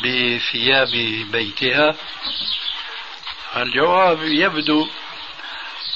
بثياب 0.04 0.92
بيتها. 1.32 1.96
الجواب 3.56 4.24
يبدو 4.24 4.88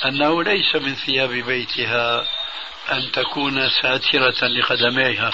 أنه 0.06 0.44
ليس 0.44 0.76
من 0.76 0.96
ثياب 0.96 1.30
بيتها 1.30 2.28
أن 2.92 3.12
تكون 3.12 3.70
ساترة 3.70 4.48
لقدميها. 4.48 5.32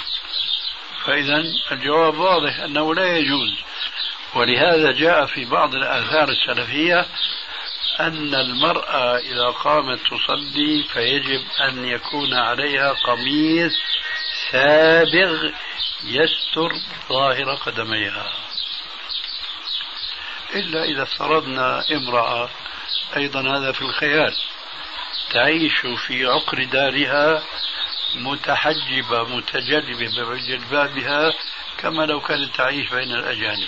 فإذا 1.05 1.43
الجواب 1.71 2.19
واضح 2.19 2.59
أنه 2.59 2.95
لا 2.95 3.17
يجوز. 3.17 3.53
ولهذا 4.35 4.91
جاء 4.91 5.25
في 5.25 5.45
بعض 5.45 5.75
الآثار 5.75 6.29
السلفية 6.29 7.05
أن 7.99 8.35
المرأة 8.35 9.17
إذا 9.17 9.45
قامت 9.47 9.99
تصلي 9.99 10.83
فيجب 10.93 11.41
أن 11.61 11.85
يكون 11.85 12.33
عليها 12.33 12.93
قميص 12.93 13.73
سابغ 14.51 15.49
يستر 16.03 16.73
ظاهر 17.09 17.55
قدميها. 17.55 18.33
إلا 20.55 20.83
إذا 20.83 21.03
افترضنا 21.03 21.85
امرأة 21.91 22.49
أيضا 23.17 23.57
هذا 23.57 23.71
في 23.71 23.81
الخيال 23.81 24.35
تعيش 25.29 25.73
في 26.07 26.25
عقر 26.25 26.63
دارها 26.63 27.43
متحجبة 28.15 29.23
متجلبة 29.23 30.23
بجلبابها 30.23 31.33
كما 31.77 32.05
لو 32.05 32.21
كانت 32.21 32.55
تعيش 32.55 32.89
بين 32.89 33.11
الأجانب. 33.11 33.67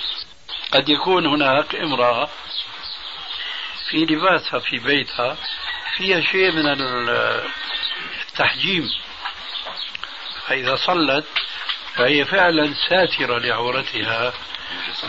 قد 0.71 0.89
يكون 0.89 1.25
هناك 1.25 1.75
امرأة 1.75 2.29
في 3.89 3.97
لباسها 3.97 4.59
في 4.59 4.79
بيتها 4.79 5.37
فيها 5.97 6.21
شيء 6.21 6.51
من 6.51 6.65
التحجيم. 8.29 8.89
فإذا 10.47 10.75
صلت 10.75 11.27
فهي 11.95 12.25
فعلا 12.25 12.73
ساترة 12.89 13.39
لعورتها 13.39 14.33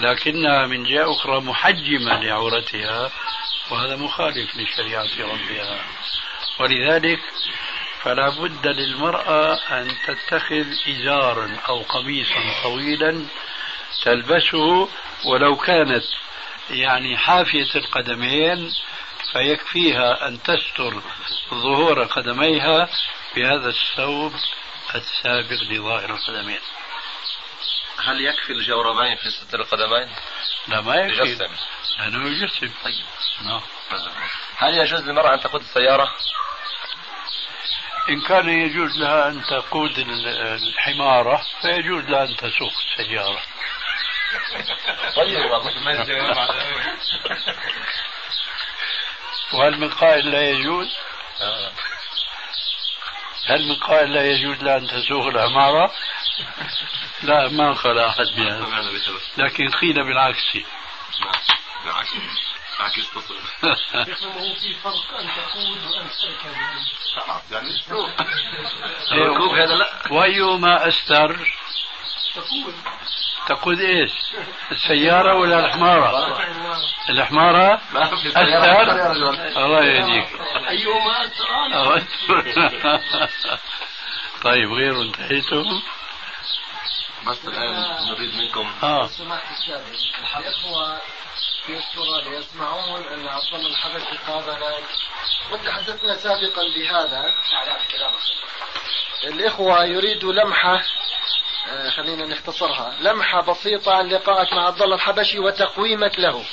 لكنها 0.01 0.67
من 0.67 0.85
جهة 0.85 1.13
أخرى 1.13 1.41
محجمة 1.41 2.23
لعورتها 2.23 3.11
وهذا 3.71 3.97
مخالف 3.97 4.57
لشريعة 4.57 5.09
ربها. 5.19 5.79
ولذلك 6.61 7.21
فلا 8.03 8.29
بد 8.29 8.67
للمرأة 8.67 9.55
أن 9.71 9.89
تتخذ 10.07 10.67
إزارا 10.89 11.57
أو 11.69 11.83
قميصا 11.83 12.63
طويلا 12.63 13.27
تلبسه 14.05 14.89
ولو 15.25 15.57
كانت 15.57 16.05
يعني 16.71 17.17
حافية 17.17 17.75
القدمين 17.75 18.73
فيكفيها 19.33 20.29
أن 20.29 20.43
تستر 20.43 21.03
ظهور 21.55 22.03
قدميها 22.05 22.89
بهذا 23.37 23.69
الثوب 23.69 24.33
السابق 24.95 25.63
لظاهر 25.63 26.11
القدمين 26.15 26.61
هل 28.05 28.21
يكفي 28.27 28.53
الجوربين 28.53 29.17
في 29.17 29.31
ستر 29.31 29.61
القدمين؟ 29.61 30.11
لا 30.69 30.81
ما 30.81 30.95
يكفي. 30.97 31.23
يجسم 31.23 31.55
لأنه 31.99 32.29
يجسم 32.29 32.71
طيب. 32.85 33.05
نعم. 33.43 33.61
هل 34.57 34.75
يجوز 34.75 35.01
للمرأة 35.01 35.35
أن 35.35 35.41
تقود 35.41 35.61
السيارة؟ 35.61 36.15
إن 38.09 38.21
كان 38.21 38.49
يجوز 38.49 38.99
لها 38.99 39.29
أن 39.29 39.45
تقود 39.45 39.99
ال- 39.99 40.29
الحمارة 40.69 41.47
فيجوز 41.63 42.05
لها 42.05 42.25
أن 42.25 42.37
تسوق 42.37 42.73
السيارة. 42.99 43.43
طيب. 45.17 45.51
وهل 49.53 49.79
من 49.81 49.91
قائل 49.91 50.31
لا 50.31 50.51
يجوز؟ 50.51 50.89
هل 53.47 53.69
من 53.69 53.75
قائل 53.75 54.13
لا 54.13 54.31
يجوز 54.31 54.63
لها 54.63 54.77
أن 54.77 54.87
تسوق 54.87 55.27
الحمارة؟ 55.27 55.93
لا 57.23 57.49
ما 57.49 57.73
قال 57.73 57.99
أحد 57.99 58.27
بهذا. 58.37 58.91
لكن 59.37 59.69
قيل 59.69 60.05
بالعكس. 60.05 60.59
بالعكس. 61.85 62.11
عكس 62.81 63.01
هو 64.25 64.55
في 64.55 64.75
فرق 64.75 65.19
ان 65.21 65.29
تقود 65.29 65.85
وان 65.85 66.09
تركب. 66.23 66.57
يعني 67.53 67.71
الركوب 69.13 69.55
هذا 69.55 69.75
لا. 69.75 70.03
وأيهما 70.11 70.89
أستر؟ 70.89 71.53
تقود 72.35 72.75
تقود 73.47 73.81
إيش؟ 73.81 74.11
السيارة 74.73 75.35
ولا 75.35 75.67
الحمارة؟ 75.67 76.41
الحمارة 77.11 77.81
رجل 77.95 79.57
الله 79.57 79.85
يهديك. 79.85 80.29
أستر. 81.97 83.59
طيب 84.45 84.73
غير 84.73 85.03
انتهيتم؟ 85.03 85.83
بس 87.27 87.45
الآن 87.45 88.07
نريد 88.11 88.35
منكم. 88.35 88.73
آه. 88.83 89.07
سماحة 89.07 89.57
الشافعي 89.59 89.97
الإخوة 90.39 91.01
في 91.67 91.79
أستراليا 91.79 92.39
يسمعون 92.39 93.03
أن 93.03 93.29
عبد 93.29 93.55
الله 93.55 93.71
الحبشي 93.71 94.17
قابل 94.27 94.63
وتحدثنا 95.53 96.17
سابقا 96.17 96.63
بهذا. 96.77 97.35
الإخوة 99.25 99.85
يريدوا 99.85 100.33
لمحة. 100.33 100.83
خلينا 101.97 102.27
نختصرها. 102.27 102.95
لمحة 103.01 103.41
بسيطة 103.41 103.95
عن 103.95 104.09
لقائك 104.09 104.53
مع 104.53 104.67
عبد 104.67 104.83
الله 104.83 104.97
الحبشي 104.97 105.39
وتقويمك 105.39 106.19
له. 106.19 106.45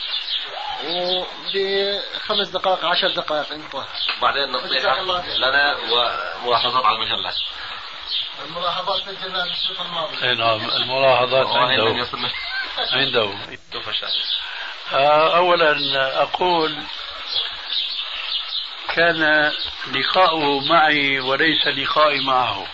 وبخمس 0.86 2.48
دقائق 2.48 2.86
عشر 2.86 3.08
دقائق 3.08 3.52
انتهى 3.52 3.86
بعدين 4.22 4.52
نصيحة 4.52 5.02
لنا 5.38 5.78
وملاحظات 6.44 6.86
على 6.86 6.96
المجلة 6.96 7.34
الملاحظات 8.46 9.02
في 9.02 9.10
الشوط 9.12 9.80
الماضي. 9.86 10.24
أي 10.24 10.36
نعم 10.36 10.70
الملاحظات 10.70 11.48
عنده 11.48 12.08
عنده 12.92 13.34
آه، 14.94 15.38
أولا 15.38 16.22
أقول 16.22 16.84
كان 18.96 19.52
لقاؤه 19.92 20.60
معي 20.60 21.20
وليس 21.20 21.68
لقائي 21.68 22.20
معه. 22.20 22.68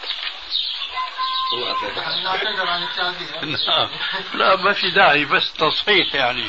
نعم. 3.68 3.89
لا 4.34 4.56
ما 4.56 4.74
في 4.74 4.89
داعي 4.89 5.26
بس 5.26 5.54
تصحيح 5.54 6.16
يعني 6.16 6.47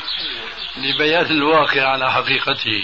لبيان 0.77 1.25
الواقع 1.25 1.87
على 1.87 2.11
حقيقته. 2.11 2.83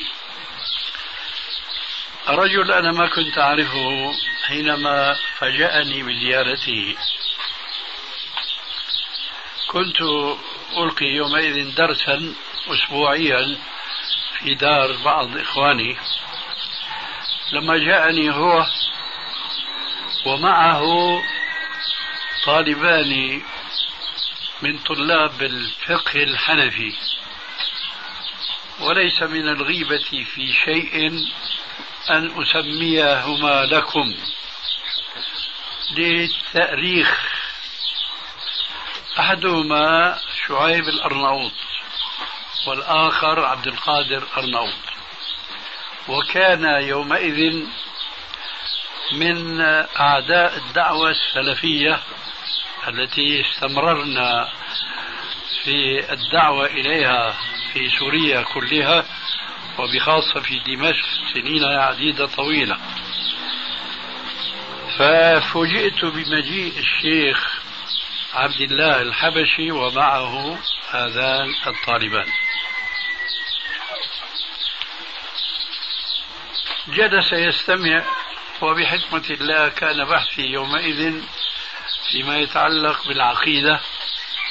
رجل 2.28 2.72
أنا 2.72 2.92
ما 2.92 3.08
كنت 3.08 3.38
أعرفه 3.38 4.14
حينما 4.48 5.16
فاجأني 5.38 6.04
بزيارته. 6.04 6.96
كنت 9.68 10.02
ألقي 10.78 11.06
يومئذ 11.06 11.76
درسا 11.76 12.34
أسبوعيا 12.68 13.58
في 14.40 14.54
دار 14.54 14.92
بعض 15.06 15.38
إخواني. 15.38 15.98
لما 17.52 17.78
جاءني 17.78 18.32
هو 18.32 18.66
ومعه 20.26 20.84
طالبان 22.46 23.42
من 24.62 24.78
طلاب 24.78 25.42
الفقه 25.42 26.24
الحنفي. 26.24 26.94
وليس 28.80 29.24
من 29.24 29.50
الغيبة 29.50 30.26
في 30.36 30.54
شيء 30.54 31.08
أن 32.10 32.42
أسميهما 32.42 33.66
لكم 33.66 34.16
للتأريخ. 35.92 37.38
أحدهما 39.20 40.20
شعيب 40.48 40.90
الأرناؤوط 40.90 41.52
والآخر 42.68 43.46
عبد 43.46 43.68
القادر 43.68 44.24
أرناؤوط. 44.38 44.74
وكان 46.08 46.64
يومئذ 46.84 47.66
من 49.12 49.62
أعداء 50.00 50.58
الدعوة 50.58 51.10
السلفية 51.10 52.00
التي 52.88 53.42
استمررنا 53.42 54.50
في 55.64 56.06
الدعوة 56.14 56.66
إليها 56.66 57.38
في 57.74 57.90
سوريا 57.90 58.42
كلها 58.42 59.06
وبخاصة 59.80 60.40
في 60.40 60.60
دمشق 60.60 61.06
سنين 61.34 61.64
عديدة 61.64 62.26
طويلة. 62.26 62.78
ففوجئت 64.98 66.06
بمجيء 66.06 66.74
الشيخ 66.80 67.62
عبد 68.34 68.62
الله 68.62 69.02
الحبشي 69.02 69.72
ومعه 69.72 70.60
هذان 70.92 71.56
الطالبان. 71.68 72.28
جلس 76.88 77.34
يستمع 77.34 78.04
وبحكمة 78.62 79.24
الله 79.30 79.70
كان 79.70 80.06
بحثي 80.06 80.42
يومئذ 80.42 81.24
فيما 82.12 82.38
يتعلق 82.38 83.08
بالعقيدة 83.08 83.80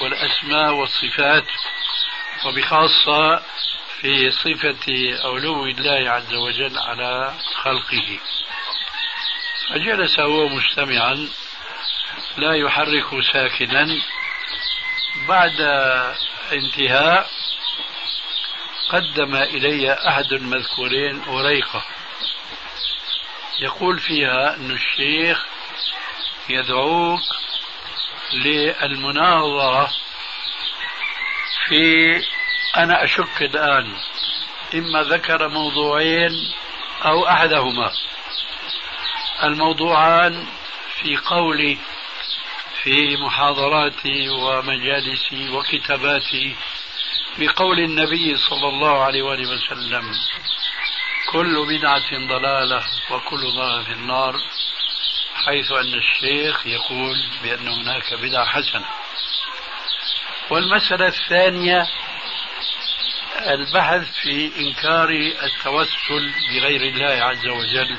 والأسماء 0.00 0.72
والصفات 0.72 1.46
وبخاصة 2.46 3.42
في 4.00 4.30
صفة 4.30 4.92
علو 5.24 5.66
الله 5.66 6.10
عز 6.10 6.34
وجل 6.34 6.78
على 6.78 7.34
خلقه. 7.54 8.18
فجلس 9.70 10.20
هو 10.20 10.48
مستمعا 10.48 11.28
لا 12.36 12.54
يحرك 12.54 13.22
ساكنا 13.32 13.86
بعد 15.28 15.60
انتهاء 16.52 17.30
قدم 18.88 19.34
إلي 19.36 19.92
أحد 19.92 20.32
المذكورين 20.32 21.24
أريقة 21.28 21.84
يقول 23.60 23.98
فيها 23.98 24.56
أن 24.56 24.70
الشيخ 24.70 25.46
يدعوك 26.48 27.20
للمناظرة 28.44 29.90
في 31.68 32.22
أنا 32.76 33.04
أشك 33.04 33.42
الآن 33.42 33.96
إما 34.74 35.02
ذكر 35.02 35.48
موضوعين 35.48 36.30
أو 37.04 37.28
أحدهما. 37.28 37.92
الموضوعان 39.42 40.46
في 41.02 41.16
قولي 41.16 41.78
في 42.82 43.16
محاضراتي 43.16 44.28
ومجالسي 44.28 45.50
وكتاباتي 45.50 46.56
بقول 47.38 47.78
النبي 47.78 48.36
صلى 48.36 48.68
الله 48.68 49.04
عليه 49.04 49.22
وآله 49.22 49.50
وسلم 49.50 50.14
كل 51.32 51.66
بدعة 51.66 52.10
ضلالة 52.28 52.82
وكل 53.10 53.40
ضلالة 53.56 53.82
في 53.82 53.92
النار. 53.92 54.40
حيث 55.46 55.72
أن 55.72 55.94
الشيخ 55.94 56.66
يقول 56.66 57.16
بأن 57.42 57.68
هناك 57.68 58.14
بدعة 58.14 58.44
حسنة. 58.44 58.86
والمسألة 60.50 61.06
الثانية 61.06 61.86
البحث 63.46 64.12
في 64.22 64.52
إنكار 64.58 65.08
التوسل 65.42 66.32
بغير 66.50 66.80
الله 66.80 67.24
عز 67.24 67.46
وجل 67.46 67.96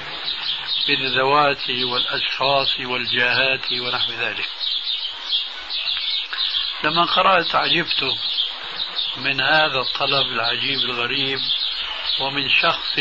بالذوات 0.87 1.69
والأشخاص 1.69 2.79
والجاهات 2.79 3.71
ونحو 3.71 4.11
ذلك. 4.11 4.49
لما 6.83 7.05
قرأت 7.05 7.55
عجبت 7.55 8.03
من 9.17 9.41
هذا 9.41 9.79
الطلب 9.79 10.27
العجيب 10.27 10.79
الغريب 10.79 11.39
ومن 12.19 12.49
شخص 12.49 12.95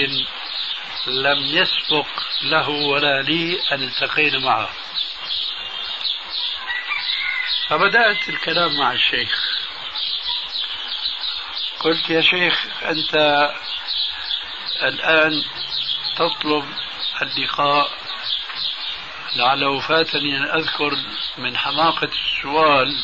لم 1.06 1.38
يسبق 1.38 2.06
له 2.42 2.68
ولا 2.68 3.22
لي 3.22 3.60
أن 3.72 3.82
التقينا 3.82 4.38
معه. 4.38 4.70
فبدأت 7.68 8.28
الكلام 8.28 8.76
مع 8.76 8.92
الشيخ. 8.92 9.56
قلت 11.80 12.10
يا 12.10 12.20
شيخ 12.20 12.66
أنت 12.82 13.14
الآن 14.82 15.44
تطلب 16.16 16.74
اللقاء. 17.22 17.90
لعله 19.36 19.80
فاتني 19.80 20.36
أن 20.36 20.42
أذكر 20.58 20.96
من 21.38 21.56
حماقة 21.56 22.10
السؤال 22.12 22.96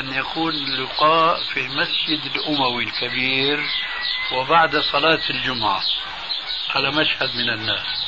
أن 0.00 0.14
يكون 0.14 0.54
اللقاء 0.54 1.42
في 1.42 1.60
المسجد 1.60 2.36
الأموي 2.36 2.84
الكبير 2.84 3.60
وبعد 4.32 4.76
صلاة 4.76 5.20
الجمعة. 5.30 5.82
على 6.74 6.90
مشهد 6.90 7.36
من 7.36 7.50
الناس. 7.50 8.06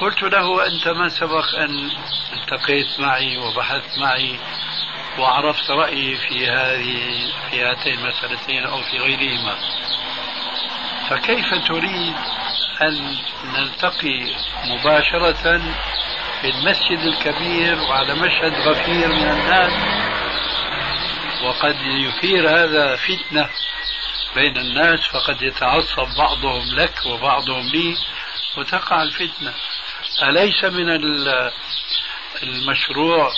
قلت 0.00 0.22
له 0.22 0.66
أنت 0.66 0.88
ما 0.88 1.08
سبق 1.08 1.54
أن 1.54 1.90
التقيت 2.32 3.00
معي 3.00 3.38
وبحثت 3.38 3.98
معي 3.98 4.38
وعرفت 5.18 5.70
رأيي 5.70 6.16
في 6.16 6.48
هذه 6.48 7.32
في 7.50 7.62
هاتين 7.62 7.98
المسألتين 7.98 8.64
أو 8.64 8.82
في 8.82 8.98
غيرهما. 8.98 9.54
فكيف 11.08 11.54
تريد 11.68 12.14
أن 12.82 13.16
نلتقي 13.44 14.34
مباشرة 14.64 15.58
في 16.40 16.50
المسجد 16.50 16.98
الكبير 16.98 17.80
وعلى 17.80 18.14
مشهد 18.14 18.52
غفير 18.52 19.08
من 19.08 19.30
الناس؟ 19.30 19.72
وقد 21.44 21.76
يثير 21.80 22.48
هذا 22.50 22.96
فتنة. 22.96 23.48
بين 24.34 24.56
الناس 24.56 25.00
فقد 25.00 25.42
يتعصب 25.42 26.08
بعضهم 26.18 26.74
لك 26.74 27.06
وبعضهم 27.06 27.68
لي 27.68 27.96
وتقع 28.56 29.02
الفتنة. 29.02 29.54
أليس 30.22 30.64
من 30.64 30.88
المشروع 32.42 33.32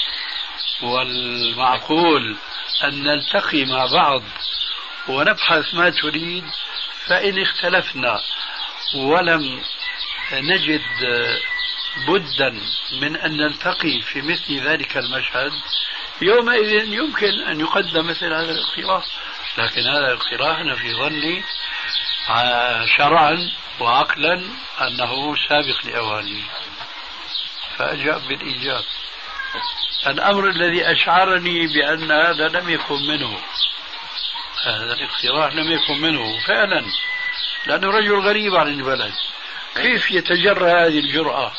والمعقول 0.82 2.36
أن 2.84 3.03
نلتقي 3.03 3.64
مع 3.64 3.86
بعض 3.86 4.22
ونبحث 5.09 5.74
ما 5.74 5.90
تريد؟ 5.90 6.44
فإن 7.07 7.42
اختلفنا 7.42 8.20
ولم 8.94 9.62
نجد 10.32 10.82
بدا 12.09 12.61
من 13.01 13.16
أن 13.16 13.36
نلتقي 13.36 14.01
في 14.01 14.22
مثل 14.22 14.61
ذلك 14.61 14.97
المشهد 14.97 15.53
يومئذ 16.22 16.92
يمكن 16.92 17.42
أن 17.42 17.61
يقدم 17.61 18.07
مثل 18.07 18.32
هذا 18.32 18.51
الاقتراح 18.53 19.05
لكن 19.59 19.80
هذا 19.80 20.12
الاقتراح 20.12 20.59
أنا 20.59 20.74
في 20.74 20.92
ظني 20.94 21.44
شرعا 22.96 23.50
وعقلا 23.80 24.34
أنه 24.80 25.36
سابق 25.48 25.86
لأوانه 25.86 26.42
فأجاب 27.76 28.28
بالإيجاب. 28.28 28.84
الأمر 30.07 30.48
الذي 30.48 30.92
أشعرني 30.92 31.66
بأن 31.66 32.12
هذا 32.12 32.48
لم 32.48 32.70
يكن 32.70 33.07
منه. 33.07 33.38
هذا 34.64 34.92
الاقتراح 34.92 35.54
لم 35.54 35.72
يكن 35.72 36.00
منه. 36.00 36.46
فعلا 36.46 36.84
لأنه 37.66 37.90
رجل 37.90 38.20
غريب 38.20 38.54
عن 38.54 38.68
البلد. 38.68 39.14
كيف 39.74 40.11
يتجرى 40.11 40.70
هذه 40.70 40.98
الجرأة؟ 40.98 41.52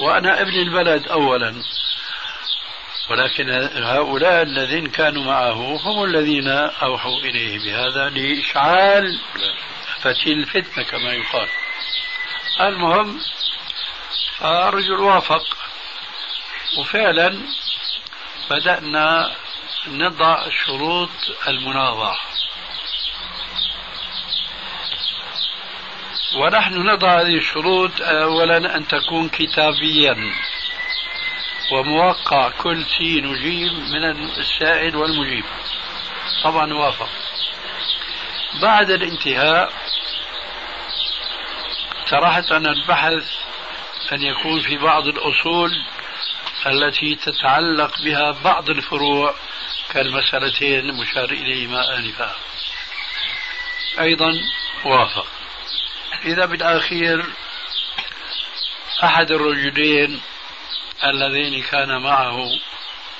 وأنا 0.00 0.40
ابن 0.40 0.54
البلد 0.54 1.08
أولا. 1.08 1.62
ولكن 3.10 3.50
هؤلاء 3.74 4.42
الذين 4.42 4.86
كانوا 4.86 5.24
معه 5.24 5.76
هم 5.82 6.04
الذين 6.04 6.48
أوحوا 6.48 7.18
إليه 7.18 7.58
بهذا 7.58 8.08
لإشعال 8.08 9.18
فتيل 10.00 10.38
الفتنة 10.38 10.84
كما 10.84 11.12
يقال. 11.12 11.48
المهم 12.60 13.20
الرجل 14.42 15.00
وافق. 15.00 15.56
وفعلا 16.78 17.38
بدأنا 18.50 19.34
نضع 19.86 20.48
شروط 20.66 21.10
المناظرة. 21.48 22.18
ونحن 26.36 26.74
نضع 26.74 27.20
هذه 27.20 27.36
الشروط 27.36 27.90
أولا 28.00 28.76
أن 28.76 28.88
تكون 28.88 29.28
كتابيا. 29.28 30.16
وموقع 31.70 32.48
كل 32.48 32.84
سين 32.98 33.26
وجيم 33.26 33.90
من 33.90 34.04
السائل 34.38 34.96
والمجيب. 34.96 35.44
طبعا 36.44 36.74
وافق 36.74 37.08
بعد 38.62 38.90
الانتهاء 38.90 39.72
اقترحت 42.00 42.52
أن 42.52 42.66
البحث 42.66 43.24
أن 44.12 44.22
يكون 44.22 44.60
في 44.60 44.78
بعض 44.78 45.06
الأصول 45.06 45.70
التي 46.66 47.14
تتعلق 47.14 48.02
بها 48.02 48.30
بعض 48.30 48.70
الفروع 48.70 49.34
كالمسألتين 49.90 50.78
المشار 50.78 51.30
إليهما 51.30 51.96
آنفا. 51.96 52.34
أيضا 54.00 54.32
وافق. 54.84 55.26
إذا 56.24 56.46
بالأخير 56.46 57.24
أحد 59.04 59.30
الرجلين 59.30 60.20
اللذين 61.04 61.62
كان 61.62 62.02
معه 62.02 62.50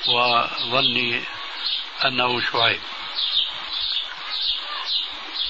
وظني 0.08 1.24
أنه 2.04 2.40
شعيب. 2.40 2.80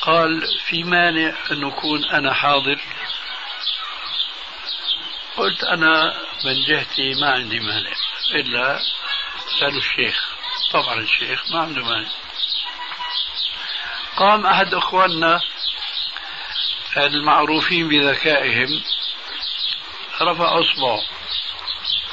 قال 0.02 0.58
في 0.66 0.84
مانع 0.84 1.34
أن 1.50 1.64
أكون 1.64 2.04
أنا 2.04 2.34
حاضر؟ 2.34 2.80
قلت 5.36 5.64
أنا 5.64 6.20
من 6.44 6.64
جهتي 6.64 7.14
ما 7.14 7.30
عندي 7.32 7.60
مانع 7.60 7.92
إلا 8.34 8.80
سألوا 9.60 9.78
الشيخ. 9.78 10.30
طبعا 10.72 10.94
الشيخ 10.94 11.50
ما 11.50 11.60
عنده 11.60 11.84
مانع. 11.84 12.08
قام 14.16 14.46
أحد 14.46 14.74
أخواننا 14.74 15.40
المعروفين 16.96 17.88
بذكائهم 17.88 18.82
رفع 20.22 20.60
أصبعه. 20.60 21.19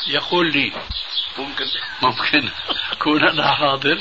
يقول 0.07 0.51
لي 0.51 0.73
ممكن. 1.37 1.65
ممكن 2.01 2.49
أكون 2.91 3.27
أنا 3.27 3.55
حاضر. 3.55 3.97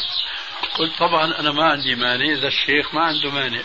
قلت 0.79 0.99
طبعا 0.99 1.41
أنا 1.41 1.53
ما 1.53 1.65
عندي 1.65 1.95
مانع 1.95 2.25
إذا 2.25 2.49
الشيخ 2.49 2.95
ما 2.95 3.05
عنده 3.05 3.31
مانع. 3.31 3.63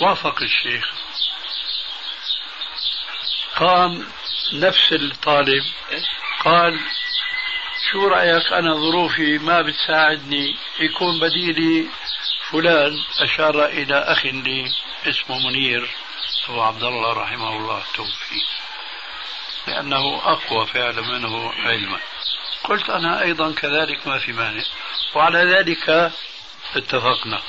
وافق 0.00 0.42
الشيخ. 0.42 0.90
قام 3.56 4.06
نفس 4.52 4.92
الطالب 4.92 5.64
قال 6.44 6.80
شو 7.92 8.08
رأيك؟ 8.08 8.52
أنا 8.52 8.74
ظروفي 8.74 9.38
ما 9.38 9.62
بتساعدني. 9.62 10.56
يكون 10.80 11.20
بديلي 11.20 11.88
فلان 12.50 13.04
أشار 13.20 13.64
إلى 13.64 13.98
أخ 13.98 14.26
لي 14.26 14.72
اسمه 15.06 15.38
منير. 15.38 15.90
أبو 16.48 16.62
عبد 16.62 16.82
الله 16.82 17.12
رحمه 17.12 17.56
الله 17.56 17.82
توفي 17.94 18.53
لأنه 19.66 20.20
أقوى 20.24 20.66
فعلا 20.66 21.00
منه 21.00 21.52
علما. 21.52 21.98
قلت 22.64 22.90
أنا 22.90 23.22
أيضا 23.22 23.52
كذلك 23.52 24.06
ما 24.06 24.18
في 24.18 24.32
مانع. 24.32 24.62
وعلى 25.14 25.38
ذلك 25.38 26.12
اتفقنا. 26.76 27.42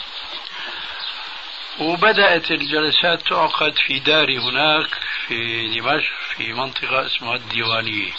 وبدأت 1.79 2.51
الجلسات 2.51 3.21
تعقد 3.21 3.77
في 3.87 3.99
داري 3.99 4.37
هناك 4.37 4.89
في 5.27 5.67
دمشق 5.67 6.11
في 6.37 6.53
منطقة 6.53 7.05
اسمها 7.05 7.35
الديوانية. 7.35 8.11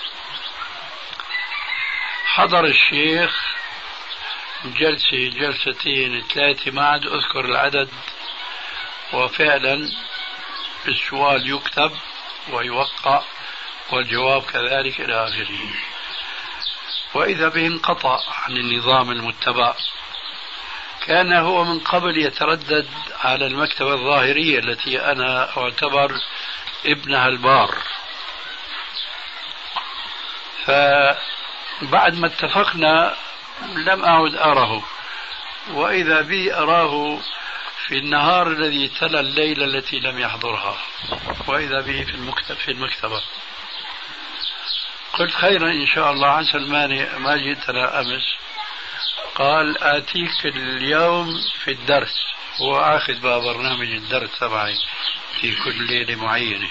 حضر 2.24 2.64
الشيخ 2.64 3.56
جلسة 4.64 5.28
جلستين 5.28 6.22
ثلاثة 6.22 6.70
ما 6.70 6.86
عاد 6.86 7.06
أذكر 7.06 7.44
العدد. 7.44 7.88
وفعلا 9.12 9.90
السؤال 10.88 11.50
يكتب 11.50 11.92
ويوقع. 12.50 13.22
والجواب 13.92 14.42
كذلك 14.42 15.00
إلى 15.00 15.24
آخره. 15.28 15.58
وإذا 17.14 17.48
به 17.48 17.66
انقطع 17.66 18.18
عن 18.44 18.56
النظام 18.56 19.10
المتبع 19.10 19.74
كان 21.06 21.32
هو 21.32 21.64
من 21.64 21.80
قبل 21.80 22.18
يتردد 22.18 22.88
على 23.24 23.46
المكتبة 23.46 23.94
الظاهرية 23.94 24.58
التي 24.58 25.00
أنا 25.00 25.56
أعتبر 25.56 26.20
ابنها 26.86 27.28
البار. 27.28 27.74
فبعد 30.64 32.14
ما 32.14 32.26
اتفقنا 32.26 33.16
لم 33.74 34.04
أعد 34.04 34.34
أره 34.34 34.84
وإذا 35.70 36.20
بي 36.20 36.54
أراه 36.54 37.18
في 37.86 37.98
النهار 37.98 38.46
الذي 38.46 38.88
تلا 38.88 39.20
الليلة 39.20 39.64
التي 39.64 39.98
لم 39.98 40.18
يحضرها 40.18 40.76
وإذا 41.46 41.80
به 41.80 42.04
في 42.04 42.14
المكتب 42.14 42.54
في 42.54 42.70
المكتبة. 42.70 43.22
قلت 45.18 45.34
خيرا 45.34 45.70
إن 45.70 45.86
شاء 45.86 46.12
الله. 46.12 46.28
عسى 46.28 46.56
المانع 46.56 47.18
ما 47.18 47.36
جئتنا 47.36 48.00
أمس. 48.00 48.36
قال 49.34 49.82
آتيك 49.82 50.46
اليوم 50.46 51.40
في 51.64 51.70
الدرس. 51.70 52.14
هو 52.60 52.80
آخذ 52.80 53.20
بقى 53.20 53.40
برنامج 53.40 53.88
الدرس 53.88 54.38
تبعي 54.38 54.78
في 55.40 55.54
كل 55.54 55.86
ليلة 55.86 56.16
معينة. 56.16 56.68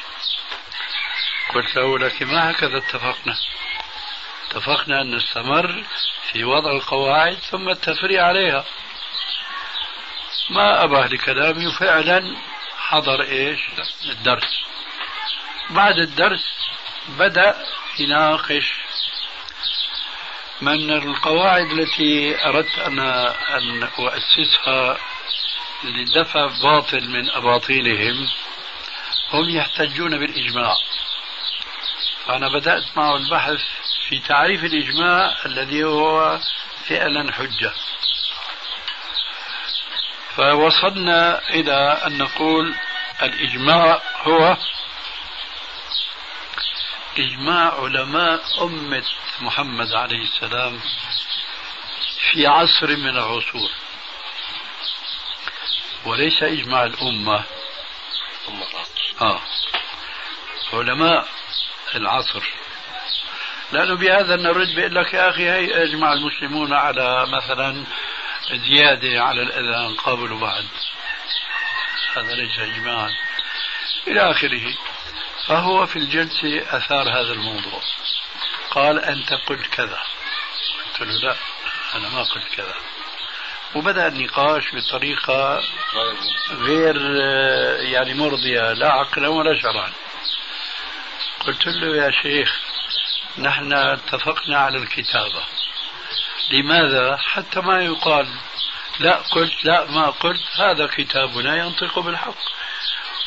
قلت 1.54 1.76
له 1.76 2.00
لك 2.00 2.24
ما 2.24 2.52
هكذا 2.52 2.78
اتفقنا؟ 2.78 3.38
اتفقنا 4.50 5.02
أن 5.02 5.16
نستمر 5.16 5.84
في 6.32 6.44
وضع 6.44 6.72
القواعد 6.72 7.38
ثم 7.52 7.70
التفريع 7.70 8.26
عليها. 8.26 8.66
ما 10.50 10.84
أباه 10.84 11.08
لكلامي 11.08 11.68
وفعلا 11.68 12.36
حضر 12.78 13.22
إيش؟ 13.22 13.60
الدرس. 14.06 14.62
بعد 15.70 15.98
الدرس 15.98 16.46
بدأ 17.08 17.66
يناقش 18.00 18.74
من 20.62 20.92
القواعد 20.92 21.72
التي 21.72 22.46
أردت 22.46 22.80
أنا 22.80 23.36
أن 23.58 23.84
أؤسسها 23.84 24.98
لدفع 25.84 26.46
باطل 26.62 27.10
من 27.10 27.30
أباطيلهم 27.30 28.28
هم 29.34 29.50
يحتجون 29.50 30.20
بالإجماع. 30.20 30.76
فأنا 32.26 32.48
بدأت 32.50 32.84
معه 32.96 33.16
البحث 33.16 33.60
في 34.10 34.20
تعريف 34.20 34.64
الإجماع 34.64 35.36
الذي 35.46 35.84
هو 35.84 36.40
فعلا 36.88 37.32
حجة. 37.34 37.74
فوصلنا 40.36 41.50
إلى 41.50 42.02
أن 42.08 42.18
نقول 42.18 42.76
الإجماع 43.24 44.02
هو 44.24 44.58
إجماع 47.18 47.84
علماء 47.84 48.64
أمة 48.64 49.04
محمد 49.42 49.94
عليه 49.94 50.24
السلام 50.24 50.80
في 52.32 52.48
عصر 52.48 52.88
من 52.88 53.10
العصور. 53.10 53.70
وليس 56.06 56.44
إجماع 56.44 56.84
الأمة. 56.84 57.44
آه. 59.22 59.42
علماء 60.74 61.28
العصر. 61.96 62.44
لأنه 63.72 63.96
بهذا 63.96 64.36
نرد 64.36 64.76
بيقول 64.76 64.96
لك 64.96 65.14
يا 65.14 65.30
أخي 65.30 65.50
هي 65.50 65.84
أجمع 65.84 66.14
المسلمون 66.14 66.74
على 66.74 67.26
مثلا 67.26 67.84
زيادة 68.52 69.24
على 69.24 69.42
الأذان 69.42 69.96
قبل 69.96 70.32
وبعد. 70.32 70.68
هذا 72.16 72.36
ليس 72.36 72.60
إجماعا. 72.60 73.16
إلى 74.08 74.32
آخره. 74.32 74.74
فهو 75.48 75.86
في 75.86 75.96
الجلسة 76.00 76.78
أثار 76.78 77.10
هذا 77.10 77.34
الموضوع. 77.34 77.82
قال 78.72 79.00
أنت 79.00 79.34
قلت 79.34 79.68
كذا. 79.68 80.00
قلت 81.00 81.02
له 81.02 81.20
لا 81.22 81.36
أنا 81.96 82.10
ما 82.10 82.24
قلت 82.24 82.48
كذا. 82.56 82.76
وبدأ 83.76 84.08
النقاش 84.08 84.64
بطريقة 84.76 85.64
غير 86.52 86.96
يعني 87.80 88.14
مرضية 88.14 88.74
لا 88.74 88.92
عقلا 88.92 89.28
ولا 89.28 89.62
شرعا. 89.62 89.92
قلت 91.40 91.68
له 91.68 91.96
يا 91.96 92.12
شيخ 92.12 92.60
نحن 93.38 93.74
اتفقنا 93.74 94.58
على 94.58 94.78
الكتابة. 94.78 95.44
لماذا؟ 96.52 97.18
حتى 97.18 97.60
ما 97.60 97.84
يقال 97.84 98.28
لا 99.00 99.16
قلت 99.16 99.66
لا 99.66 99.92
ما 99.92 100.10
قلت 100.10 100.44
هذا 100.60 100.88
كتابنا 100.88 101.56
ينطق 101.56 102.00
بالحق. 102.00 102.38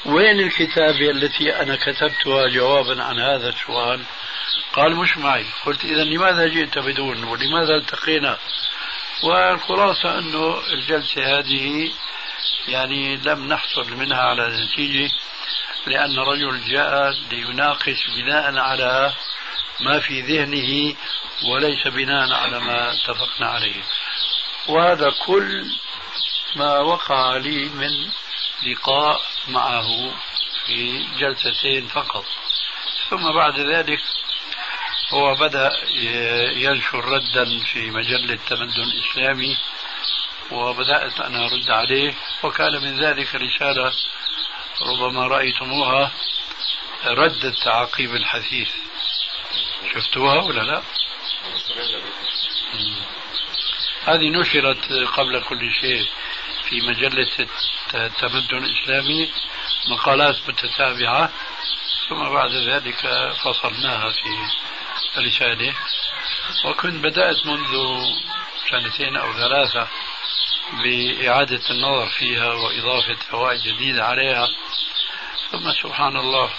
وين 0.04 0.40
الكتابة 0.40 1.10
التي 1.10 1.62
أنا 1.62 1.76
كتبتها 1.76 2.48
جوابا 2.48 3.02
عن 3.02 3.18
هذا 3.18 3.48
السؤال؟ 3.48 4.04
قال 4.72 4.96
مش 4.96 5.16
معي 5.16 5.46
قلت 5.66 5.84
إذا 5.84 6.04
لماذا 6.04 6.46
جئت 6.48 6.78
بدون 6.78 7.24
ولماذا 7.24 7.76
التقينا؟ 7.76 8.38
والخلاصة 9.22 10.18
أنه 10.18 10.60
الجلسة 10.72 11.38
هذه 11.38 11.92
يعني 12.68 13.16
لم 13.16 13.48
نحصل 13.48 13.96
منها 13.96 14.22
على 14.22 14.64
نتيجة 14.64 15.10
لأن 15.86 16.18
رجل 16.18 16.60
جاء 16.64 17.14
ليناقش 17.30 18.06
بناء 18.16 18.56
على 18.56 19.12
ما 19.80 20.00
في 20.00 20.20
ذهنه 20.20 20.96
وليس 21.52 21.88
بناء 21.88 22.32
على 22.32 22.60
ما 22.60 22.92
اتفقنا 22.92 23.48
عليه. 23.50 23.82
وهذا 24.68 25.14
كل 25.26 25.66
ما 26.56 26.78
وقع 26.78 27.36
لي 27.36 27.64
من 27.64 28.10
لقاء 28.62 29.20
معه 29.48 30.14
في 30.66 31.06
جلستين 31.18 31.86
فقط. 31.86 32.24
ثم 33.10 33.32
بعد 33.32 33.60
ذلك 33.60 34.00
هو 35.10 35.34
بدأ 35.34 35.70
ينشر 36.56 37.04
ردا 37.04 37.58
في 37.58 37.90
مجلة 37.90 38.38
تمدن 38.46 38.92
إسلامي 38.98 39.56
وبدأت 40.50 41.20
أنا 41.20 41.46
أرد 41.46 41.70
عليه 41.70 42.14
وكان 42.42 42.72
من 42.82 43.00
ذلك 43.00 43.34
رسالة 43.34 43.92
ربما 44.82 45.26
رأيتموها 45.26 46.12
رد 47.04 47.44
التعقيب 47.44 48.14
الحثيث. 48.14 48.70
شفتوها 49.94 50.42
ولا 50.42 50.62
لا؟ 50.62 50.82
هذه 54.04 54.28
نشرت 54.30 54.92
قبل 54.92 55.42
كل 55.42 55.72
شيء. 55.80 56.06
في 56.68 56.80
مجلة 56.80 57.48
التمدن 57.94 58.64
الإسلامي 58.64 59.30
مقالات 59.88 60.36
متتابعة 60.48 61.30
ثم 62.08 62.28
بعد 62.28 62.50
ذلك 62.50 62.96
فصلناها 63.44 64.10
في 64.10 64.30
رسالة 65.18 65.74
وكنت 66.64 67.04
بدأت 67.04 67.46
منذ 67.46 67.72
سنتين 68.70 69.16
أو 69.16 69.32
ثلاثة 69.32 69.88
بإعادة 70.72 71.60
النظر 71.70 72.06
فيها 72.06 72.52
وإضافة 72.52 73.14
فوائد 73.30 73.60
جديدة 73.62 74.04
عليها. 74.04 74.48
ثم 75.50 75.72
سبحان 75.72 76.16
الله 76.16 76.50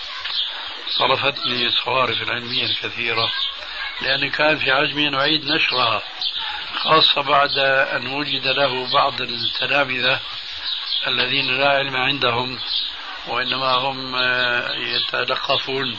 صرفتني 0.99 1.65
الصوارف 1.65 2.21
العلمية 2.21 2.65
الكثيرة 2.65 3.31
لأن 4.01 4.29
كان 4.29 4.57
في 4.57 4.71
عزمي 4.71 5.07
أن 5.07 5.15
أعيد 5.15 5.51
نشرها. 5.51 6.01
خاصة 6.75 7.21
بعد 7.21 7.57
أن 7.95 8.07
وجد 8.07 8.47
له 8.47 8.93
بعض 8.93 9.21
التلامذة 9.21 10.19
الذين 11.07 11.57
لا 11.57 11.69
علم 11.69 11.95
عندهم 11.95 12.59
وإنما 13.27 13.73
هم 13.73 14.15
يتلقفون 14.75 15.97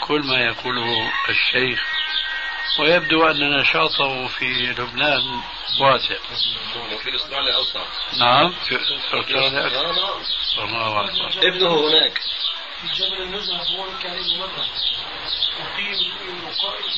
كل 0.00 0.20
ما 0.20 0.40
يقوله 0.40 1.12
الشيخ. 1.28 1.80
ويبدو 2.80 3.30
أن 3.30 3.58
نشاطه 3.58 4.26
في 4.26 4.44
لبنان 4.78 5.40
واسع. 5.80 6.16
في 7.02 7.16
استراليا 7.16 7.54
أوسع. 7.56 7.80
نعم 8.18 8.52
في 8.68 8.78
استراليا 8.96 9.66
الله 10.58 11.04
أكبر. 11.04 11.48
ابنه 11.48 11.88
هناك. 11.88 12.20
في 12.82 12.88
جبل 12.88 13.22
النزهة 13.22 13.56
هو 13.56 13.98
كان 14.02 14.12
ابن 14.12 14.38
مرة 14.38 14.66
أقيم 15.60 15.98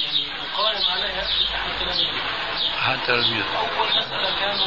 يعني 0.04 0.22
يقائم 0.22 0.84
عليها 0.90 1.22
أحد 1.54 1.78
تلاميذه 1.78 2.22
أحد 2.78 2.98
تلاميذه 3.06 3.58
أول 3.58 3.88
مسألة 3.96 4.40
كانوا 4.40 4.66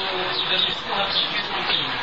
يدرسوها 0.52 1.06
تفكير 1.06 1.60
الكلمة. 1.60 1.94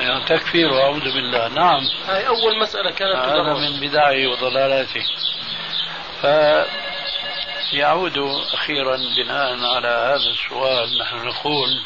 يعني 0.00 0.24
تكفير 0.24 0.82
أعوذ 0.82 1.00
بالله. 1.00 1.48
نعم. 1.48 1.80
هاي 2.06 2.28
أول 2.28 2.58
مسألة 2.58 2.90
كانت 2.90 3.16
هذا 3.16 3.54
من 3.54 3.80
بدعه 3.80 4.26
وضلالاته 4.28 5.04
ف 6.22 6.24
يعود 7.72 8.18
أخيرا 8.52 8.96
بناء 8.96 9.74
على 9.74 9.88
هذا 9.88 10.30
السؤال. 10.30 10.98
نحن 10.98 11.26
نقول 11.26 11.82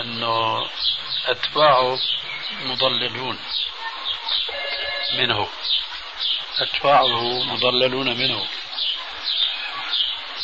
أنه 0.00 0.66
أتباعه 1.26 1.98
مضللون. 2.64 3.38
منه. 5.12 5.48
أتباعه 6.60 7.42
مضللون 7.44 8.16
منه. 8.16 8.46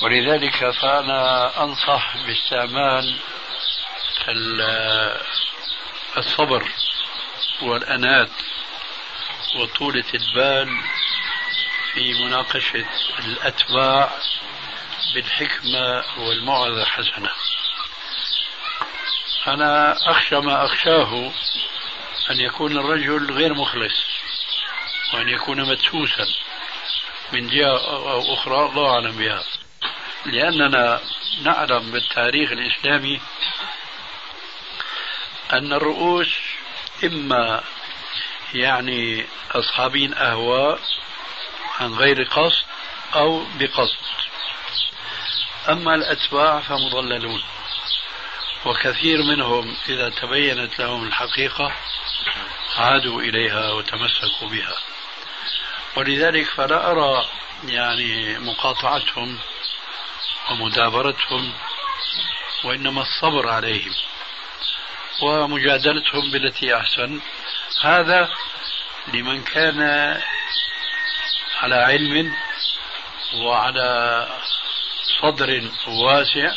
ولذلك 0.02 0.70
فأنا 0.70 1.52
أنصح 1.64 2.16
باستعمال 2.16 3.16
الصبر 6.16 6.68
والأنات 7.62 8.30
وطولة 9.56 10.04
البال 10.14 10.80
في 11.92 12.24
مناقشة 12.24 12.86
الأتباع 13.18 14.10
بالحكمة 15.14 16.04
والموعظة 16.18 16.82
الحسنة. 16.82 17.30
أنا 19.46 19.96
أخشى 20.10 20.36
ما 20.36 20.64
أخشاه 20.66 21.32
أن 22.30 22.40
يكون 22.40 22.76
الرجل 22.76 23.32
غير 23.32 23.54
مخلص 23.54 24.04
وأن 25.14 25.28
يكون 25.28 25.68
مدسوسا 25.68 26.26
من 27.32 27.46
جهة 27.46 27.78
أو 28.12 28.34
أخرى 28.34 28.66
الله 28.66 28.90
أعلم 28.94 29.16
بها. 29.16 29.44
لأننا 30.26 31.00
نعلم 31.42 31.90
بالتاريخ 31.90 32.52
الإسلامي 32.52 33.20
أن 35.52 35.72
الرؤوس 35.72 36.28
إما 37.04 37.64
يعني 38.54 39.26
أصحابين 39.50 40.14
أهواء 40.14 40.80
عن 41.80 41.94
غير 41.94 42.22
قصد 42.22 42.64
أو 43.14 43.44
بقصد. 43.58 43.96
أما 45.68 45.94
الأتباع 45.94 46.60
فمضللون 46.60 47.42
وكثير 48.64 49.22
منهم 49.22 49.76
إذا 49.88 50.10
تبينت 50.10 50.78
لهم 50.78 51.06
الحقيقة 51.06 51.72
عادوا 52.76 53.22
إليها 53.22 53.72
وتمسكوا 53.72 54.48
بها. 54.48 54.74
ولذلك 55.96 56.46
فلا 56.46 56.90
أرى 56.90 57.28
يعني 57.64 58.38
مقاطعتهم 58.38 59.38
ومدابرتهم 60.50 61.52
وإنما 62.64 63.02
الصبر 63.02 63.48
عليهم 63.48 63.94
ومجادلتهم 65.22 66.30
بالتي 66.30 66.76
أحسن. 66.76 67.20
هذا 67.82 68.30
لمن 69.14 69.42
كان 69.42 69.80
على 71.62 71.74
علم 71.74 72.34
وعلى 73.34 74.28
صدر 75.22 75.70
واسع 75.86 76.52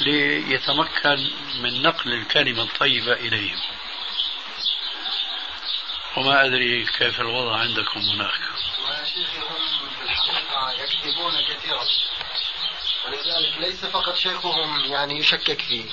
ليتمكن 0.00 1.30
من 1.62 1.82
نقل 1.82 2.12
الكلمة 2.12 2.62
الطيبة 2.62 3.12
إليهم. 3.12 3.58
وما 6.18 6.44
أدري 6.44 6.86
كيف 6.98 7.20
الوضع 7.20 7.56
عندكم 7.56 8.00
هناك 8.00 8.40
الحقيقة 10.02 10.72
يكذبون 10.72 11.32
كثيرا 11.48 11.84
ولذلك 13.06 13.58
ليس 13.60 13.84
فقط 13.84 14.16
شيخهم 14.16 14.84
يعني 14.84 15.18
يشكك 15.18 15.60
فيه 15.60 15.84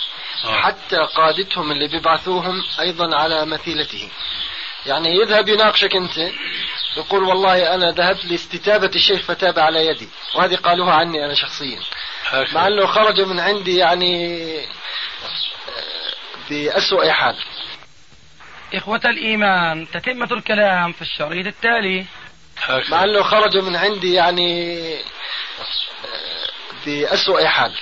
آه. 0.45 0.61
حتى 0.61 0.97
قادتهم 0.97 1.71
اللي 1.71 1.87
بيبعثوهم 1.87 2.63
أيضا 2.79 3.15
على 3.15 3.45
مثيلته 3.45 4.09
يعني 4.85 5.09
يذهب 5.09 5.49
يناقشك 5.49 5.95
أنت 5.95 6.17
يقول 6.97 7.23
والله 7.23 7.75
أنا 7.75 7.91
ذهبت 7.91 8.25
لاستتابة 8.25 8.91
الشيخ 8.95 9.21
فتاب 9.21 9.59
على 9.59 9.85
يدي 9.85 10.09
وهذه 10.35 10.55
قالوها 10.55 10.93
عني 10.93 11.25
أنا 11.25 11.33
شخصيا 11.33 11.79
هكذا. 12.25 12.53
مع 12.53 12.67
أنه 12.67 12.85
خرج 12.85 13.21
من 13.21 13.39
عندي 13.39 13.77
يعني 13.77 14.39
آه، 14.59 14.65
بأسوأ 16.49 17.11
حال 17.11 17.35
إخوة 18.73 19.01
الإيمان 19.05 19.87
تتمة 19.91 20.27
الكلام 20.31 20.91
في 20.91 21.01
الشريط 21.01 21.47
التالي. 21.47 22.05
مع 22.89 23.03
أنه 23.03 23.23
خرج 23.23 23.57
من 23.57 23.75
عندي 23.75 24.13
يعني 24.13 24.93
آه، 24.95 26.47
بأسوأ 26.85 27.47
حال. 27.47 27.73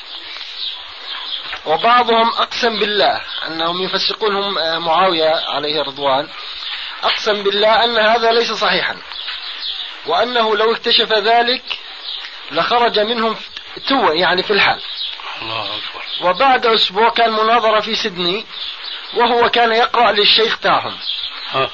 وبعضهم 1.65 2.29
أقسم 2.29 2.79
بالله 2.79 3.21
أنهم 3.47 3.81
يفسقونهم 3.81 4.57
آه، 4.57 4.79
معاوية 4.79 5.29
عليه 5.29 5.81
رضوان. 5.81 6.29
أقسم 7.03 7.43
بالله 7.43 7.84
أن 7.84 7.97
هذا 7.97 8.31
ليس 8.31 8.51
صحيحا. 8.51 8.97
وأنه 10.05 10.55
لو 10.57 10.71
اكتشف 10.71 11.13
ذلك 11.13 11.63
لخرج 12.51 12.99
منهم 12.99 13.36
تو 13.88 14.11
يعني 14.11 14.43
في 14.43 14.53
الحال. 14.53 14.81
الله 15.41 15.65
أكبر. 15.65 16.03
وبعد 16.21 16.65
أسبوع 16.65 17.09
كان 17.09 17.31
مناظرة 17.31 17.79
في 17.79 17.95
سيدني. 17.95 18.45
وهو 19.16 19.49
كان 19.49 19.72
يقرأ 19.72 20.11
للشيخ 20.11 20.57
تاعهم 20.59 20.97
ها. 21.51 21.70